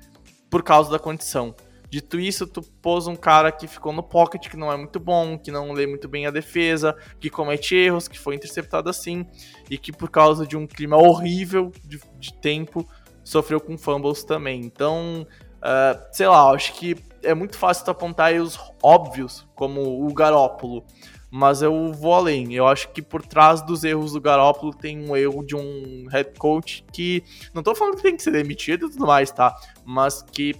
[0.49, 1.55] por causa da condição.
[1.95, 5.39] Dito isso, tu pôs um cara que ficou no pocket, que não é muito bom,
[5.39, 9.25] que não lê muito bem a defesa, que comete erros, que foi interceptado assim,
[9.71, 12.85] e que por causa de um clima horrível de, de tempo,
[13.23, 14.63] sofreu com fumbles também.
[14.63, 15.25] Então,
[15.59, 20.85] uh, sei lá, acho que é muito fácil tu apontar os óbvios, como o Garópolo.
[21.31, 22.55] Mas eu vou além.
[22.55, 26.37] Eu acho que por trás dos erros do Garópolo tem um erro de um head
[26.41, 27.23] coach que.
[27.55, 29.55] Não tô falando que tem que ser demitido e tudo mais, tá?
[29.85, 30.57] Mas que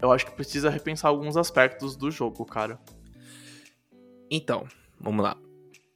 [0.00, 2.78] eu acho que precisa repensar alguns aspectos do jogo, cara.
[4.30, 4.66] Então,
[5.00, 5.36] vamos lá.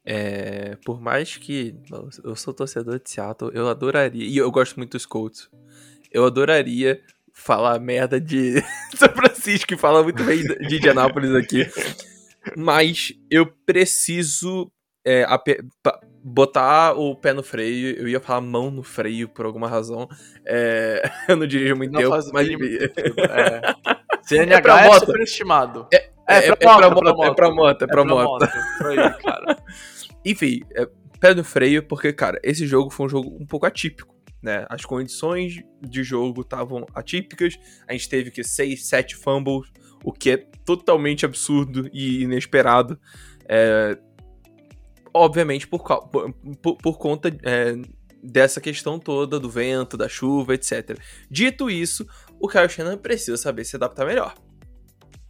[0.05, 1.76] É, por mais que
[2.24, 4.24] eu sou torcedor de Seattle, eu adoraria.
[4.24, 5.48] E eu gosto muito dos Colts.
[6.11, 7.00] Eu adoraria
[7.32, 8.62] falar merda de
[8.96, 11.66] São Francisco e falar muito bem de Indianápolis aqui.
[12.57, 14.70] Mas eu preciso
[15.05, 15.24] é,
[16.22, 17.96] botar o pé no freio.
[17.96, 20.08] Eu ia falar mão no freio por alguma razão.
[20.46, 22.48] É, eu não dirijo muito não tempo, mas.
[23.18, 23.60] É.
[24.22, 25.00] CNH é, pra é moto.
[25.00, 25.88] superestimado.
[25.92, 25.96] É,
[26.28, 28.44] é, é, pra moto, é pra moto, é pra moto.
[28.44, 28.48] É
[28.78, 28.94] pra
[29.44, 29.62] moto.
[30.24, 34.12] Enfim, é, pé no freio, porque, cara, esse jogo foi um jogo um pouco atípico
[34.42, 34.66] né?
[34.68, 37.58] As condições de jogo estavam atípicas.
[37.86, 39.70] A gente teve que 6, 7 fumbles,
[40.02, 42.98] o que é totalmente absurdo e inesperado.
[43.48, 43.96] É,
[45.12, 47.76] obviamente por, por, por conta é,
[48.22, 50.98] dessa questão toda do vento, da chuva, etc.
[51.30, 52.06] Dito isso,
[52.38, 54.34] o Kyle Shannon precisa saber se adaptar melhor.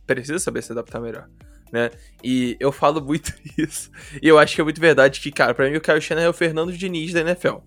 [0.07, 1.29] Precisa saber se adaptar melhor.
[1.73, 1.91] Né?
[2.23, 3.91] E eu falo muito isso.
[4.21, 6.29] E eu acho que é muito verdade que, cara, pra mim o Kyle Shannon é
[6.29, 7.59] o Fernando Diniz da NFL.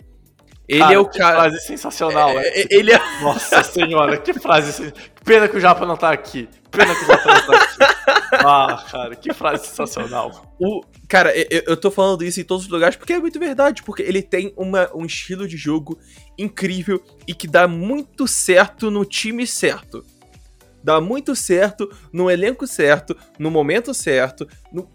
[0.67, 1.35] Ele cara, é o cara.
[1.35, 2.51] frase sensacional, é, né?
[2.71, 2.99] Ele é.
[3.21, 4.91] Nossa senhora, que frase.
[5.23, 6.49] Pena que o Japa não tá aqui.
[6.71, 7.77] Pena que o Japa não tá aqui.
[8.39, 10.53] Ah, cara, que frase sensacional.
[10.59, 13.83] O, cara, eu, eu tô falando isso em todos os lugares porque é muito verdade.
[13.83, 15.97] Porque ele tem uma, um estilo de jogo
[16.37, 20.05] incrível e que dá muito certo no time certo.
[20.83, 24.47] Dá muito certo no elenco certo, no momento certo.
[24.71, 24.89] No...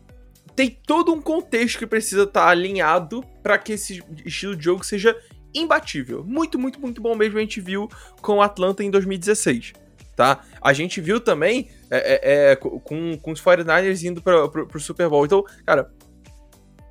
[0.55, 4.84] Tem todo um contexto que precisa estar tá alinhado para que esse estilo de jogo
[4.84, 5.16] seja
[5.55, 6.24] imbatível.
[6.24, 7.38] Muito, muito, muito bom mesmo.
[7.38, 7.88] A gente viu
[8.20, 9.72] com o Atlanta em 2016.
[10.20, 10.44] Tá?
[10.60, 15.08] A gente viu também é, é, é, com, com os 49ers indo para o Super
[15.08, 15.24] Bowl.
[15.24, 15.90] Então, cara,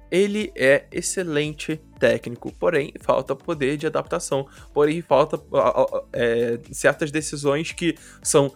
[0.09, 5.39] ele é excelente técnico, porém falta poder de adaptação, porém falta
[6.11, 8.51] é, certas decisões que são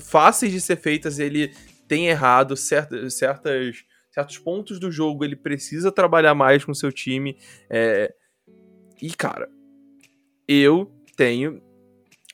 [0.00, 1.52] fáceis de ser feitas, ele
[1.88, 7.36] tem errado certas, certas, certos pontos do jogo, ele precisa trabalhar mais com seu time.
[7.68, 8.14] É,
[9.02, 9.48] e, cara,
[10.46, 11.60] eu tenho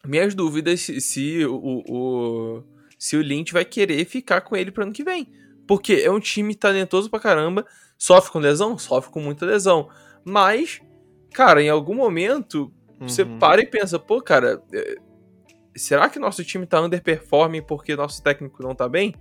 [0.06, 2.62] minhas dúvidas se, se o, o,
[2.98, 5.32] se o Lynch vai querer ficar com ele pro ano que vem.
[5.66, 7.64] Porque é um time talentoso pra caramba,
[7.96, 8.76] sofre com lesão?
[8.78, 9.88] Sofre com muita lesão.
[10.24, 10.80] Mas,
[11.32, 13.08] cara, em algum momento, uhum.
[13.08, 14.96] você para e pensa, pô, cara, é,
[15.76, 19.14] será que nosso time tá underperforming porque nosso técnico não tá bem?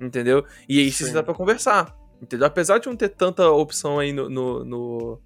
[0.00, 0.44] Entendeu?
[0.68, 1.12] E aí Sim.
[1.12, 1.96] dá pra conversar.
[2.20, 2.46] Entendeu?
[2.46, 5.20] Apesar de não ter tanta opção aí no, no, no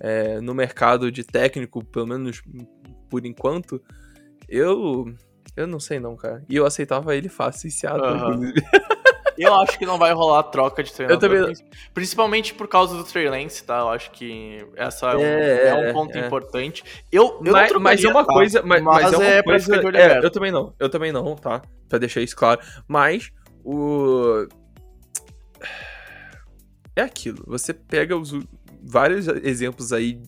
[0.00, 2.42] é, no mercado de técnico, pelo menos
[3.08, 3.80] por enquanto,
[4.52, 5.12] eu.
[5.56, 6.44] Eu não sei não, cara.
[6.48, 8.52] E eu aceitava ele fácil em Seattle, uhum.
[9.38, 11.20] Eu acho que não vai rolar troca de treinador.
[11.20, 11.54] Também...
[11.94, 13.78] Principalmente por causa do Trey Lance, tá?
[13.78, 16.26] Eu acho que essa é um, é, é um ponto é.
[16.26, 16.84] importante.
[17.10, 18.32] Eu, eu mas, mas é uma tá?
[18.32, 18.62] coisa.
[18.62, 19.76] Mas, mas, mas é uma é coisa.
[19.94, 20.74] É, eu também não.
[20.78, 21.62] Eu também não, tá?
[21.88, 22.60] Pra deixar isso claro.
[22.86, 23.30] Mas
[23.64, 24.46] o.
[26.94, 27.42] É aquilo.
[27.46, 28.32] Você pega os,
[28.82, 30.20] vários exemplos aí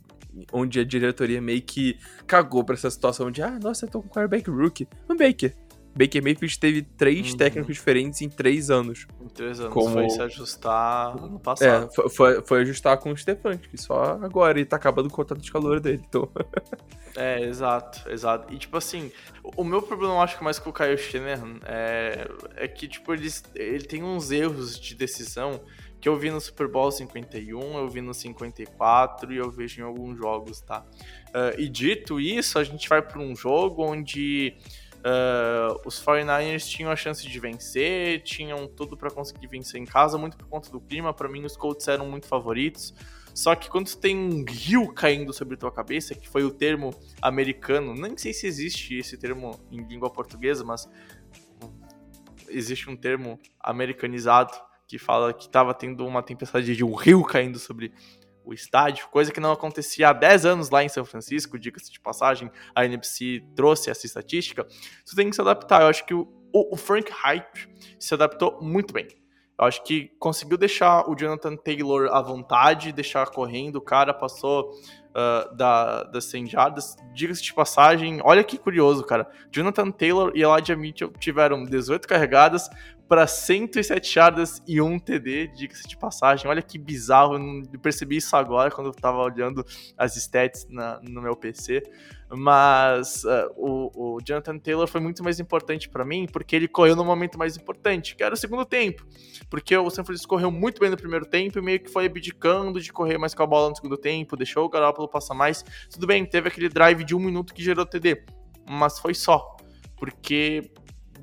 [0.53, 4.09] onde a diretoria meio que cagou pra essa situação de, ah, nossa, eu tô com
[4.09, 4.89] quarterback rookie.
[5.09, 5.55] Um Baker.
[5.97, 7.37] Baker Mayfield teve três uhum.
[7.37, 9.07] técnicos diferentes em três anos.
[9.21, 9.73] Em três anos.
[9.73, 9.91] Como...
[9.91, 11.89] Foi se ajustar no passado.
[11.89, 15.41] É, foi, foi, ajustar com o Stefan, que só agora ele tá acabando o contrato
[15.41, 16.29] de calor dele, então.
[17.17, 18.53] é, exato, exato.
[18.53, 19.13] E tipo assim,
[19.57, 23.13] o meu problema, eu acho que mais com o Kyle Shanahan é, é que, tipo,
[23.15, 25.61] ele, ele tem uns erros de decisão
[26.05, 29.85] que eu vi no Super Bowl 51, eu vi no 54 e eu vejo em
[29.85, 30.85] alguns jogos, tá?
[31.31, 34.55] Uh, e dito isso, a gente vai para um jogo onde
[34.99, 40.19] uh, os 49ers tinham a chance de vencer, tinham tudo para conseguir vencer em casa,
[40.19, 41.15] muito por conta do clima.
[41.15, 42.95] Para mim, os Colts eram muito favoritos.
[43.35, 47.95] Só que quando tem um rio caindo sobre tua cabeça, que foi o termo americano,
[47.95, 50.87] nem sei se existe esse termo em língua portuguesa, mas
[52.51, 54.53] existe um termo americanizado
[54.87, 57.93] que fala que estava tendo uma tempestade de um rio caindo sobre
[58.45, 61.99] o estádio, coisa que não acontecia há 10 anos lá em São Francisco, diga-se de
[61.99, 64.67] passagem, a NBC trouxe essa estatística,
[65.05, 65.81] você tem que se adaptar.
[65.81, 67.69] Eu acho que o, o Frank Hype
[67.99, 69.09] se adaptou muito bem.
[69.59, 74.73] Eu acho que conseguiu deixar o Jonathan Taylor à vontade, deixar correndo, o cara passou
[75.11, 76.97] uh, da, das 100 jardas.
[77.15, 79.31] Diga-se de passagem, olha que curioso, cara.
[79.53, 82.69] Jonathan Taylor e Elijah Mitchell tiveram 18 carregadas
[83.09, 86.49] para 107 jardas e um TD, diga-se de passagem.
[86.49, 89.65] Olha que bizarro, eu percebi isso agora quando eu estava olhando
[89.97, 91.83] as stats na, no meu PC.
[92.31, 96.97] Mas uh, o, o, Jonathan Taylor foi muito mais importante para mim porque ele correu
[96.97, 99.07] no momento mais importante, que era o segundo tempo.
[99.51, 102.81] Porque o San Francisco correu muito bem no primeiro tempo e meio que foi abdicando
[102.81, 105.65] de correr mais com a bola no segundo tempo, deixou o Garoppolo passar mais.
[105.91, 108.25] Tudo bem, teve aquele drive de um minuto que gerou TD,
[108.69, 109.57] mas foi só.
[109.97, 110.73] Porque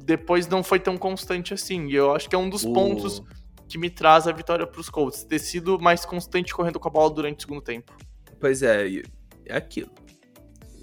[0.01, 1.87] depois não foi tão constante assim.
[1.87, 2.73] E eu acho que é um dos uh.
[2.73, 3.21] pontos
[3.67, 6.91] que me traz a vitória para os Colts, ter sido mais constante correndo com a
[6.91, 7.95] bola durante o segundo tempo.
[8.39, 9.01] Pois é,
[9.45, 9.91] é aquilo.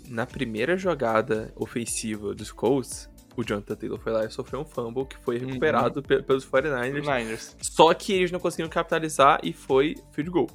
[0.08, 5.04] Na primeira jogada ofensiva dos Colts, o Jonathan Taylor foi lá e sofreu um fumble
[5.04, 5.46] que foi uhum.
[5.46, 6.22] recuperado uhum.
[6.22, 7.02] pelos 49ers.
[7.02, 7.56] Niners.
[7.60, 10.50] Só que eles não conseguiram capitalizar e foi field goal,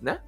[0.00, 0.20] né?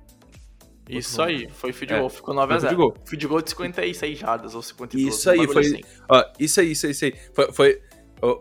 [0.89, 2.97] Isso aí, foi field é, goal, ficou 9 a 0 Field goal.
[3.07, 5.15] field goal de 56 jardas ou 52.
[5.15, 5.63] Isso aí, foi.
[5.63, 5.81] Assim.
[6.09, 7.15] Ó, isso aí, isso aí, isso aí.
[7.33, 7.53] Foi.
[7.53, 7.83] foi
[8.21, 8.39] ó,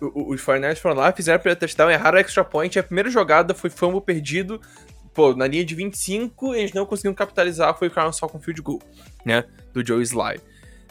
[0.00, 2.76] os 49 foram lá, fizeram a touchdown, erraram o extra point.
[2.78, 4.60] A primeira jogada foi fumble perdido.
[5.14, 8.62] pô, na linha de 25, eles não conseguiram capitalizar, foi o Crown só com field
[8.62, 8.82] goal,
[9.24, 9.44] né?
[9.72, 10.40] Do Joe Sly.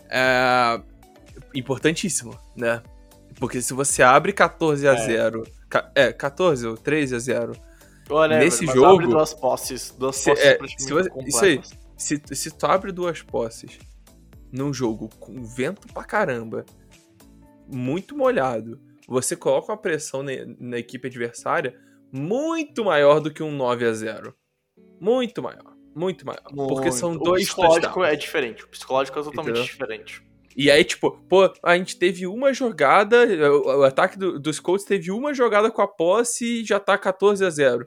[0.10, 0.82] É,
[1.54, 2.82] importantíssimo, né?
[3.40, 5.44] Porque se você abre 14 a 0
[5.96, 7.54] é, 14 ou 13 a 0
[8.14, 8.88] Whatever, nesse mas jogo.
[8.88, 9.92] abre duas posses.
[9.98, 11.62] Duas Se- posses é, se você- isso aí.
[11.98, 13.78] Se, se tu abre duas posses
[14.52, 16.66] num jogo com vento pra caramba,
[17.68, 21.76] muito molhado, você coloca uma pressão na, na equipe adversária
[22.12, 24.36] muito maior do que um 9 a 0
[25.00, 25.72] Muito maior.
[25.96, 26.42] Muito maior.
[26.68, 27.24] Porque são Muito.
[27.24, 28.14] dois O psicológico touchdowns.
[28.14, 28.64] é diferente.
[28.64, 29.64] O psicológico é totalmente Entendeu?
[29.72, 30.22] diferente.
[30.56, 34.86] E aí, tipo, pô, a gente teve uma jogada, o, o ataque do- dos Colts
[34.86, 37.86] teve uma jogada com a posse e já tá 14 a 0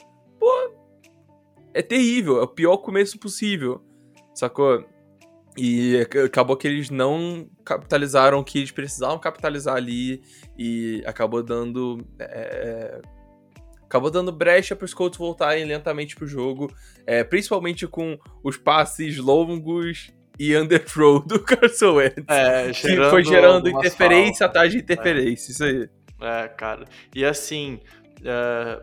[1.72, 3.82] É terrível, é o pior começo possível,
[4.34, 4.84] sacou?
[5.56, 10.22] E ac- acabou que eles não capitalizaram o que eles precisavam capitalizar ali
[10.58, 12.04] e acabou dando.
[12.18, 13.00] é,
[13.84, 16.72] acabou dando brecha para os Colts voltarem lentamente pro jogo,
[17.06, 22.24] é, principalmente com os passes longos e underthrow do Carson Wentz.
[22.28, 25.88] É, Que foi gerando interferência atrás de interferência, isso aí.
[26.20, 26.84] É, cara.
[27.14, 27.78] E assim,
[28.24, 28.82] é,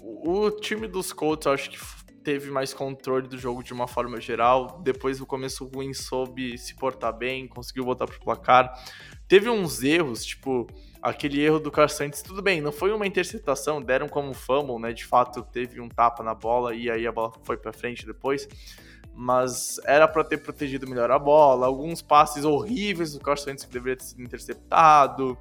[0.00, 1.78] o, time dos Colts, eu acho que
[2.22, 4.80] teve mais controle do jogo de uma forma geral.
[4.82, 8.72] Depois do começo ruim, soube se portar bem, conseguiu voltar pro placar.
[9.28, 10.66] Teve uns erros, tipo,
[11.00, 14.92] aquele erro do Wentz, tudo bem, não foi uma interceptação, deram como fumble, né?
[14.92, 18.48] De fato, teve um tapa na bola e aí a bola foi pra frente depois.
[19.14, 21.66] Mas era pra ter protegido melhor a bola.
[21.66, 25.38] Alguns passes horríveis do Wentz que deveria ter sido interceptado.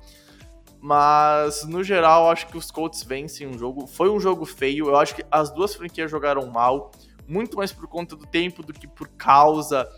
[0.88, 3.88] Mas, no geral, acho que os Colts vencem um jogo.
[3.88, 4.86] Foi um jogo feio.
[4.88, 6.92] Eu acho que as duas franquias jogaram mal.
[7.28, 9.90] Muito mais por conta do tempo do que por causa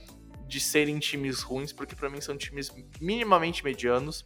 [0.47, 1.73] de serem times ruins.
[1.73, 2.71] Porque, pra mim, são times
[3.01, 4.23] minimamente medianos.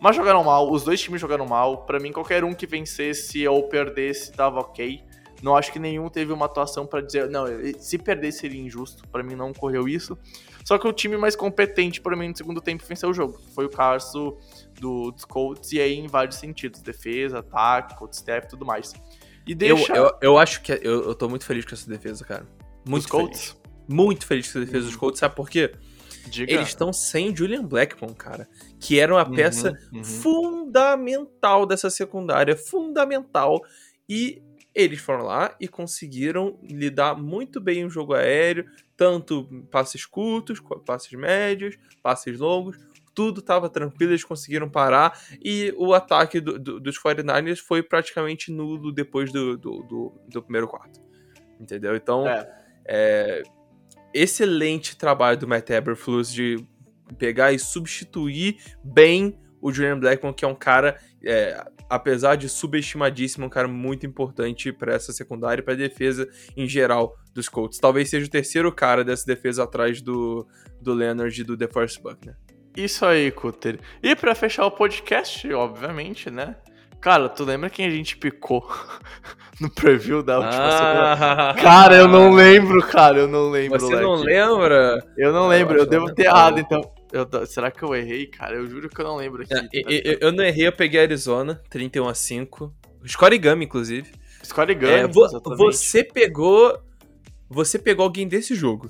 [0.00, 0.72] Mas jogaram mal.
[0.72, 1.84] Os dois times jogaram mal.
[1.84, 5.04] Pra mim, qualquer um que vencesse ou perdesse tava ok.
[5.42, 7.44] Não acho que nenhum teve uma atuação pra dizer, não,
[7.78, 9.06] se perder seria injusto.
[9.08, 10.16] Pra mim não ocorreu isso.
[10.64, 13.40] Só que o time mais competente pra mim no segundo tempo venceu o jogo.
[13.54, 14.36] Foi o Carso
[14.80, 18.92] do, dos Colts, e aí em vários sentidos: defesa, ataque, coach staff tudo mais.
[19.46, 20.72] E Eu, deixa eu, eu acho que.
[20.72, 22.46] Eu, eu tô muito feliz com essa defesa, cara.
[22.86, 23.40] Muito os Colts.
[23.40, 23.60] feliz.
[23.88, 25.72] Muito feliz com essa defesa dos Colts, sabe por quê?
[26.28, 26.52] Diga.
[26.52, 28.48] Eles estão sem Julian Blackmon, cara.
[28.78, 30.04] Que era uma Uhum, peça uhum.
[30.04, 32.56] fundamental dessa secundária.
[32.56, 33.60] Fundamental.
[34.08, 34.42] E
[34.74, 38.64] eles foram lá e conseguiram lidar muito bem o jogo aéreo.
[38.96, 42.76] Tanto passes curtos, passes médios, passes longos.
[43.14, 45.20] Tudo estava tranquilo, eles conseguiram parar.
[45.42, 50.42] E o ataque do- do- dos 49ers foi praticamente nulo depois do, do, do- do
[50.42, 51.00] primeiro quarto.
[51.58, 51.96] Entendeu?
[51.96, 52.48] Então, É.
[52.86, 53.42] é,
[54.14, 56.64] excelente trabalho do Matt Eberflus de
[57.18, 63.46] pegar e substituir bem o Julian Blackmon, que é um cara, é, apesar de subestimadíssimo,
[63.46, 67.78] um cara muito importante para essa secundária e para defesa em geral dos Colts.
[67.78, 70.46] Talvez seja o terceiro cara dessa defesa atrás do,
[70.80, 72.36] do Leonard e do DeForest Buckner.
[72.76, 73.80] Isso aí, Cutter.
[74.00, 76.54] E pra fechar o podcast, obviamente, né?
[77.00, 78.64] Cara, tu lembra quem a gente picou
[79.60, 81.54] no preview da última semana?
[81.54, 83.76] Cara, eu não lembro, cara, eu não lembro.
[83.76, 83.80] Ah.
[83.80, 85.02] Você não lembra?
[85.16, 86.82] Eu não Eu lembro, eu devo ter errado, então.
[87.12, 88.54] Eu será que eu errei, cara?
[88.56, 89.52] Eu juro que eu não lembro aqui.
[89.54, 92.72] É, eu, eu- eu não errei, eu peguei Arizona, 31 a 5.
[93.06, 94.12] Scorigami, inclusive.
[94.44, 95.58] Score É, vo- exatamente.
[95.58, 96.80] você pegou.
[97.48, 98.88] Você pegou alguém desse jogo.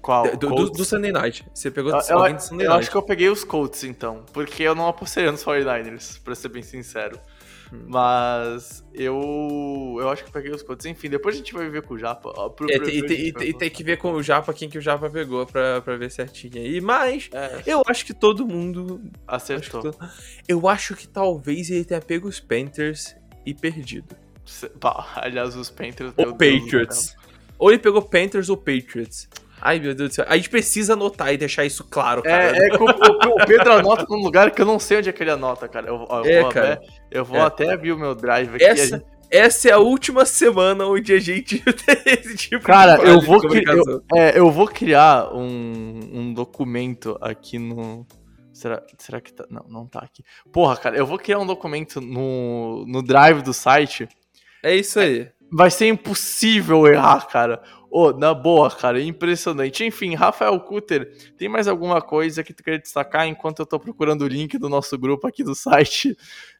[0.00, 0.36] Qual?
[0.36, 1.46] do, do, do Sunday Night.
[1.54, 2.80] Você pegou Eu, eu- alguém do Sunday eu Night.
[2.82, 4.24] acho que eu peguei os Colts, então.
[4.32, 7.18] Porque eu não apostei nos 49ers, pra ser bem sincero.
[7.72, 7.84] Hum.
[7.86, 9.96] Mas eu.
[9.98, 10.86] Eu acho que peguei os Colts.
[10.86, 12.32] Enfim, depois a gente vai ver com o Japa.
[12.36, 15.08] Ó, pro É, tem, a tem- que ver com o Japa quem que o Japa
[15.10, 16.80] pegou pra, pra ver certinho aí.
[16.80, 19.00] Mas É, eu acho que todo mundo.
[19.26, 19.92] Acho acertou.
[19.92, 19.98] to-
[20.48, 24.14] eu acho que talvez ele tenha pego os Panthers e perdido.
[24.44, 26.12] Se- pá, aliás, os Panthers.
[26.16, 27.16] Ou meu Deus Patriots.
[27.58, 29.28] Ou ele pegou Panthers ou Patriots.
[29.64, 30.26] Ai, meu Deus do céu.
[30.28, 32.54] A gente precisa anotar e deixar isso claro, cara.
[32.56, 35.22] É, é que o, Pedro anota num lugar que eu não sei onde é que
[35.22, 35.88] ele anota, cara.
[35.88, 36.72] Eu, eu É, vou, cara.
[36.74, 37.42] Até, eu vou É.
[37.42, 38.62] até abrir o meu drive aqui.
[38.64, 43.06] Essa, gente- essa é a última semana onde a gente tem esse tipo Cara, de
[43.08, 48.06] eu de vou, cri- eu, é, eu vou criar um, um documento aqui no.
[48.52, 49.46] Será, será que tá.
[49.50, 50.22] Não, não tá aqui.
[50.52, 54.06] Porra, cara, eu vou criar um documento no, no drive do site.
[54.62, 55.28] É isso aí.
[55.52, 57.60] Vai ser impossível errar, cara.
[57.96, 59.84] Ô, na boa, cara, impressionante.
[59.84, 64.22] Enfim, Rafael Cutter, tem mais alguma coisa que tu queria destacar enquanto eu tô procurando
[64.22, 66.16] o link do nosso grupo aqui do site?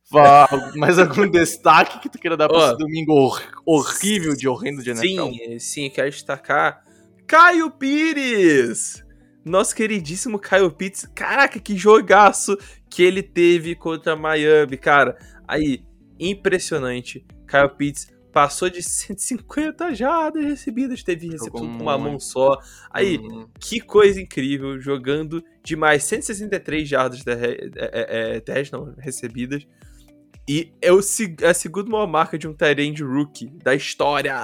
[0.77, 4.91] Mais algum destaque que tu queira dar pra esse domingo hor- horrível de horrendo de
[4.91, 5.03] NFL?
[5.09, 6.85] Sim, sim, quero destacar
[7.27, 9.03] Caio Pires!
[9.45, 11.05] Nosso queridíssimo Caio Pires.
[11.17, 12.57] Caraca, que jogaço
[12.89, 15.19] que ele teve contra Miami, cara.
[15.49, 15.83] Aí,
[16.17, 17.27] impressionante.
[17.45, 22.59] Caio Pitts Passou de 150 jardas recebidas, teve recepção com uma mão só.
[22.91, 28.73] Aí, Hum, que coisa incrível, jogando de mais 163 jardas terre- é, é, é, terrestres,
[28.73, 29.65] não, recebidas.
[30.47, 31.01] E é o,
[31.41, 34.35] é a segunda maior marca de um Tyrande rookie da história.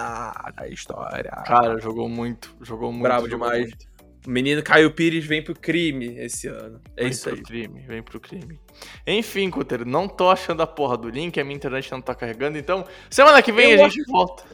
[0.57, 1.31] Da história.
[1.45, 2.57] Cara, jogou muito.
[2.63, 3.03] Jogou muito.
[3.03, 3.69] Bravo jogou demais.
[3.69, 3.90] muito.
[4.27, 6.81] O menino Caio Pires vem pro crime esse ano.
[6.97, 7.43] É Vem isso pro aí.
[7.43, 8.61] crime, vem pro crime.
[9.07, 12.59] Enfim, Cutter, não tô achando a porra do link, a minha internet não tá carregando,
[12.59, 14.45] então semana que vem Eu a gente volta.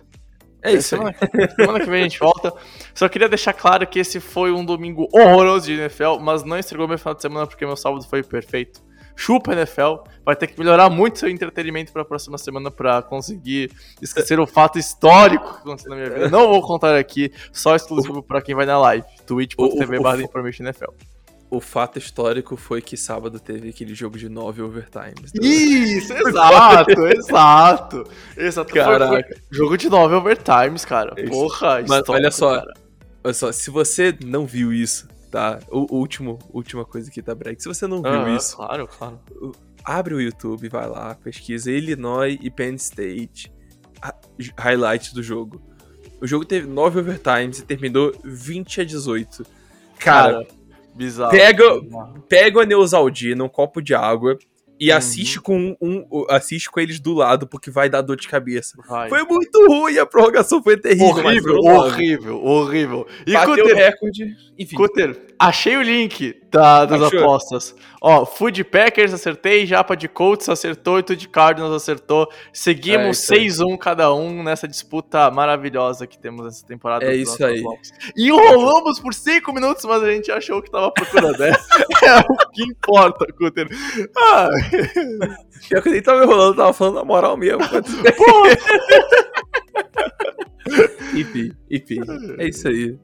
[0.63, 1.15] É isso semana,
[1.57, 2.53] semana que vem a gente volta.
[2.95, 6.87] Só queria deixar claro que esse foi um domingo horroroso de NFL, mas não estragou
[6.89, 8.86] meu final de semana porque meu sábado foi perfeito.
[9.17, 13.71] Chupa NFL, vai ter que melhorar muito seu entretenimento pra próxima semana pra conseguir
[14.03, 16.29] esquecer o fato histórico que aconteceu na minha vida.
[16.29, 19.99] Não vou contar aqui, só exclusivo pra quem vai na live, twitch.tv
[21.49, 25.33] O- fato histórico foi que sábado teve aquele jogo de nove overtimes.
[25.33, 25.47] né?
[25.47, 28.05] Isso, exato, exato.
[28.37, 28.75] Exato.
[28.75, 29.09] Caraca.
[29.29, 31.15] foi jogo de nove overtimes, cara.
[31.17, 31.31] Isso.
[31.31, 32.75] Porra, Mas olha só, cara.
[33.25, 35.59] olha só, se você não viu isso, tá?
[35.71, 37.63] O, último, última coisa aqui, tá, Break?
[37.63, 39.21] Se você não viu Ah, isso, Claro, claro.
[39.85, 43.53] abre o YouTube, vai lá, pesquisa Illinois e Penn State,
[44.59, 45.61] highlights do jogo.
[46.21, 49.45] O jogo teve 9 overtimes e terminou 20 a 18.
[49.99, 50.47] Cara, Cara,
[50.95, 51.31] bizarro.
[51.31, 52.23] pega- bizarro.
[52.29, 54.39] pega o Neusaldina, um copo de água
[54.79, 54.97] e Uhum.
[54.97, 58.77] assiste com um, um- assiste com eles do lado, porque vai dar dor de cabeça.
[58.89, 59.09] Vai.
[59.09, 61.07] Foi muito ruim, a prorrogação foi terrível.
[61.09, 63.07] horrível, horrível, horrível.
[63.27, 64.37] E Bateu o Cutter, recorde.
[64.59, 67.21] Enfim, Cutter, achei o link da- das Achou?
[67.21, 67.75] apostas.
[68.01, 72.25] Ó, Food Packers acertei, Japa de Colts acertou e tu de Cardinals acertou.
[72.31, 73.47] É Seguimos aí.
[73.49, 77.05] 6-1 cada um nessa disputa maravilhosa que temos essa temporada.
[77.05, 77.61] É isso aí.
[77.63, 77.91] blocos.
[78.17, 81.43] Enrolamos por 5 minutos, mas a gente achou que tava procurando.
[81.43, 81.51] É,
[82.05, 83.69] é o que importa, Cutter.
[84.17, 84.49] Ah,
[85.69, 87.61] pior que eu nem tava enrolando, tava falando na moral mesmo.
[91.15, 92.01] enfim, enfim.
[92.39, 92.97] É isso aí.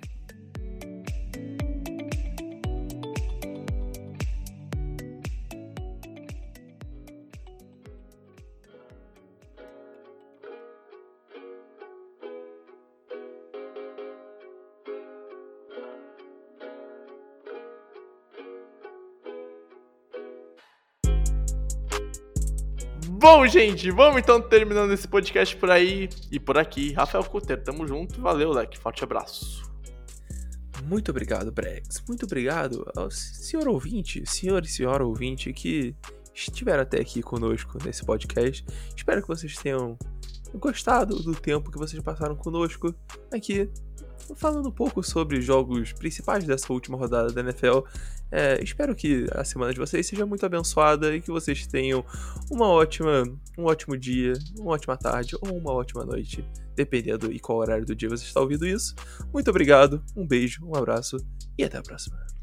[23.22, 26.92] Bom, gente, vamos então terminando esse podcast por aí e por aqui.
[26.92, 28.20] Rafael Cutter, tamo junto.
[28.20, 28.76] Valeu, Leque.
[28.76, 29.62] Forte abraço.
[30.86, 32.02] Muito obrigado, Brex.
[32.08, 35.94] Muito obrigado ao senhor ouvinte, senhor e senhora ouvinte que
[36.34, 38.66] estiveram até aqui conosco nesse podcast.
[38.96, 39.96] Espero que vocês tenham
[40.56, 42.92] gostado do tempo que vocês passaram conosco
[43.32, 43.70] aqui,
[44.36, 47.80] falando um pouco sobre os jogos principais dessa última rodada da NFL.
[48.30, 52.04] É, espero que a semana de vocês seja muito abençoada e que vocês tenham
[52.50, 53.24] uma ótima,
[53.58, 56.44] um ótimo dia, uma ótima tarde ou uma ótima noite,
[56.74, 58.94] dependendo e qual horário do dia você está ouvindo isso.
[59.32, 61.18] Muito obrigado, um beijo, um abraço
[61.58, 62.41] e até a próxima.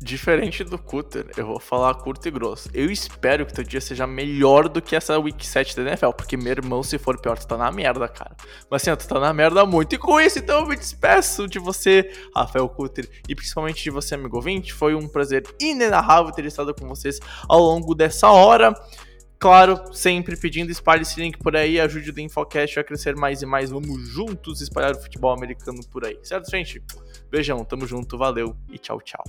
[0.00, 2.70] Diferente do Cutter, eu vou falar curto e grosso.
[2.72, 6.36] Eu espero que teu dia seja melhor do que essa Week 7 da NFL, porque
[6.36, 8.36] meu irmão, se for pior, tu tá na merda, cara.
[8.70, 9.96] Mas assim, ó, tu tá na merda muito.
[9.96, 14.14] E com isso, então eu me despeço de você, Rafael Cutter, e principalmente de você,
[14.14, 14.72] amigo ouvinte.
[14.72, 17.18] Foi um prazer inenarrável ter estado com vocês
[17.48, 18.72] ao longo dessa hora.
[19.36, 23.46] Claro, sempre pedindo espalhe esse link por aí, ajude o Infocast a crescer mais e
[23.46, 23.70] mais.
[23.70, 26.80] Vamos juntos espalhar o futebol americano por aí, certo, gente?
[27.28, 29.24] Beijão, tamo junto, valeu e tchau, tchau.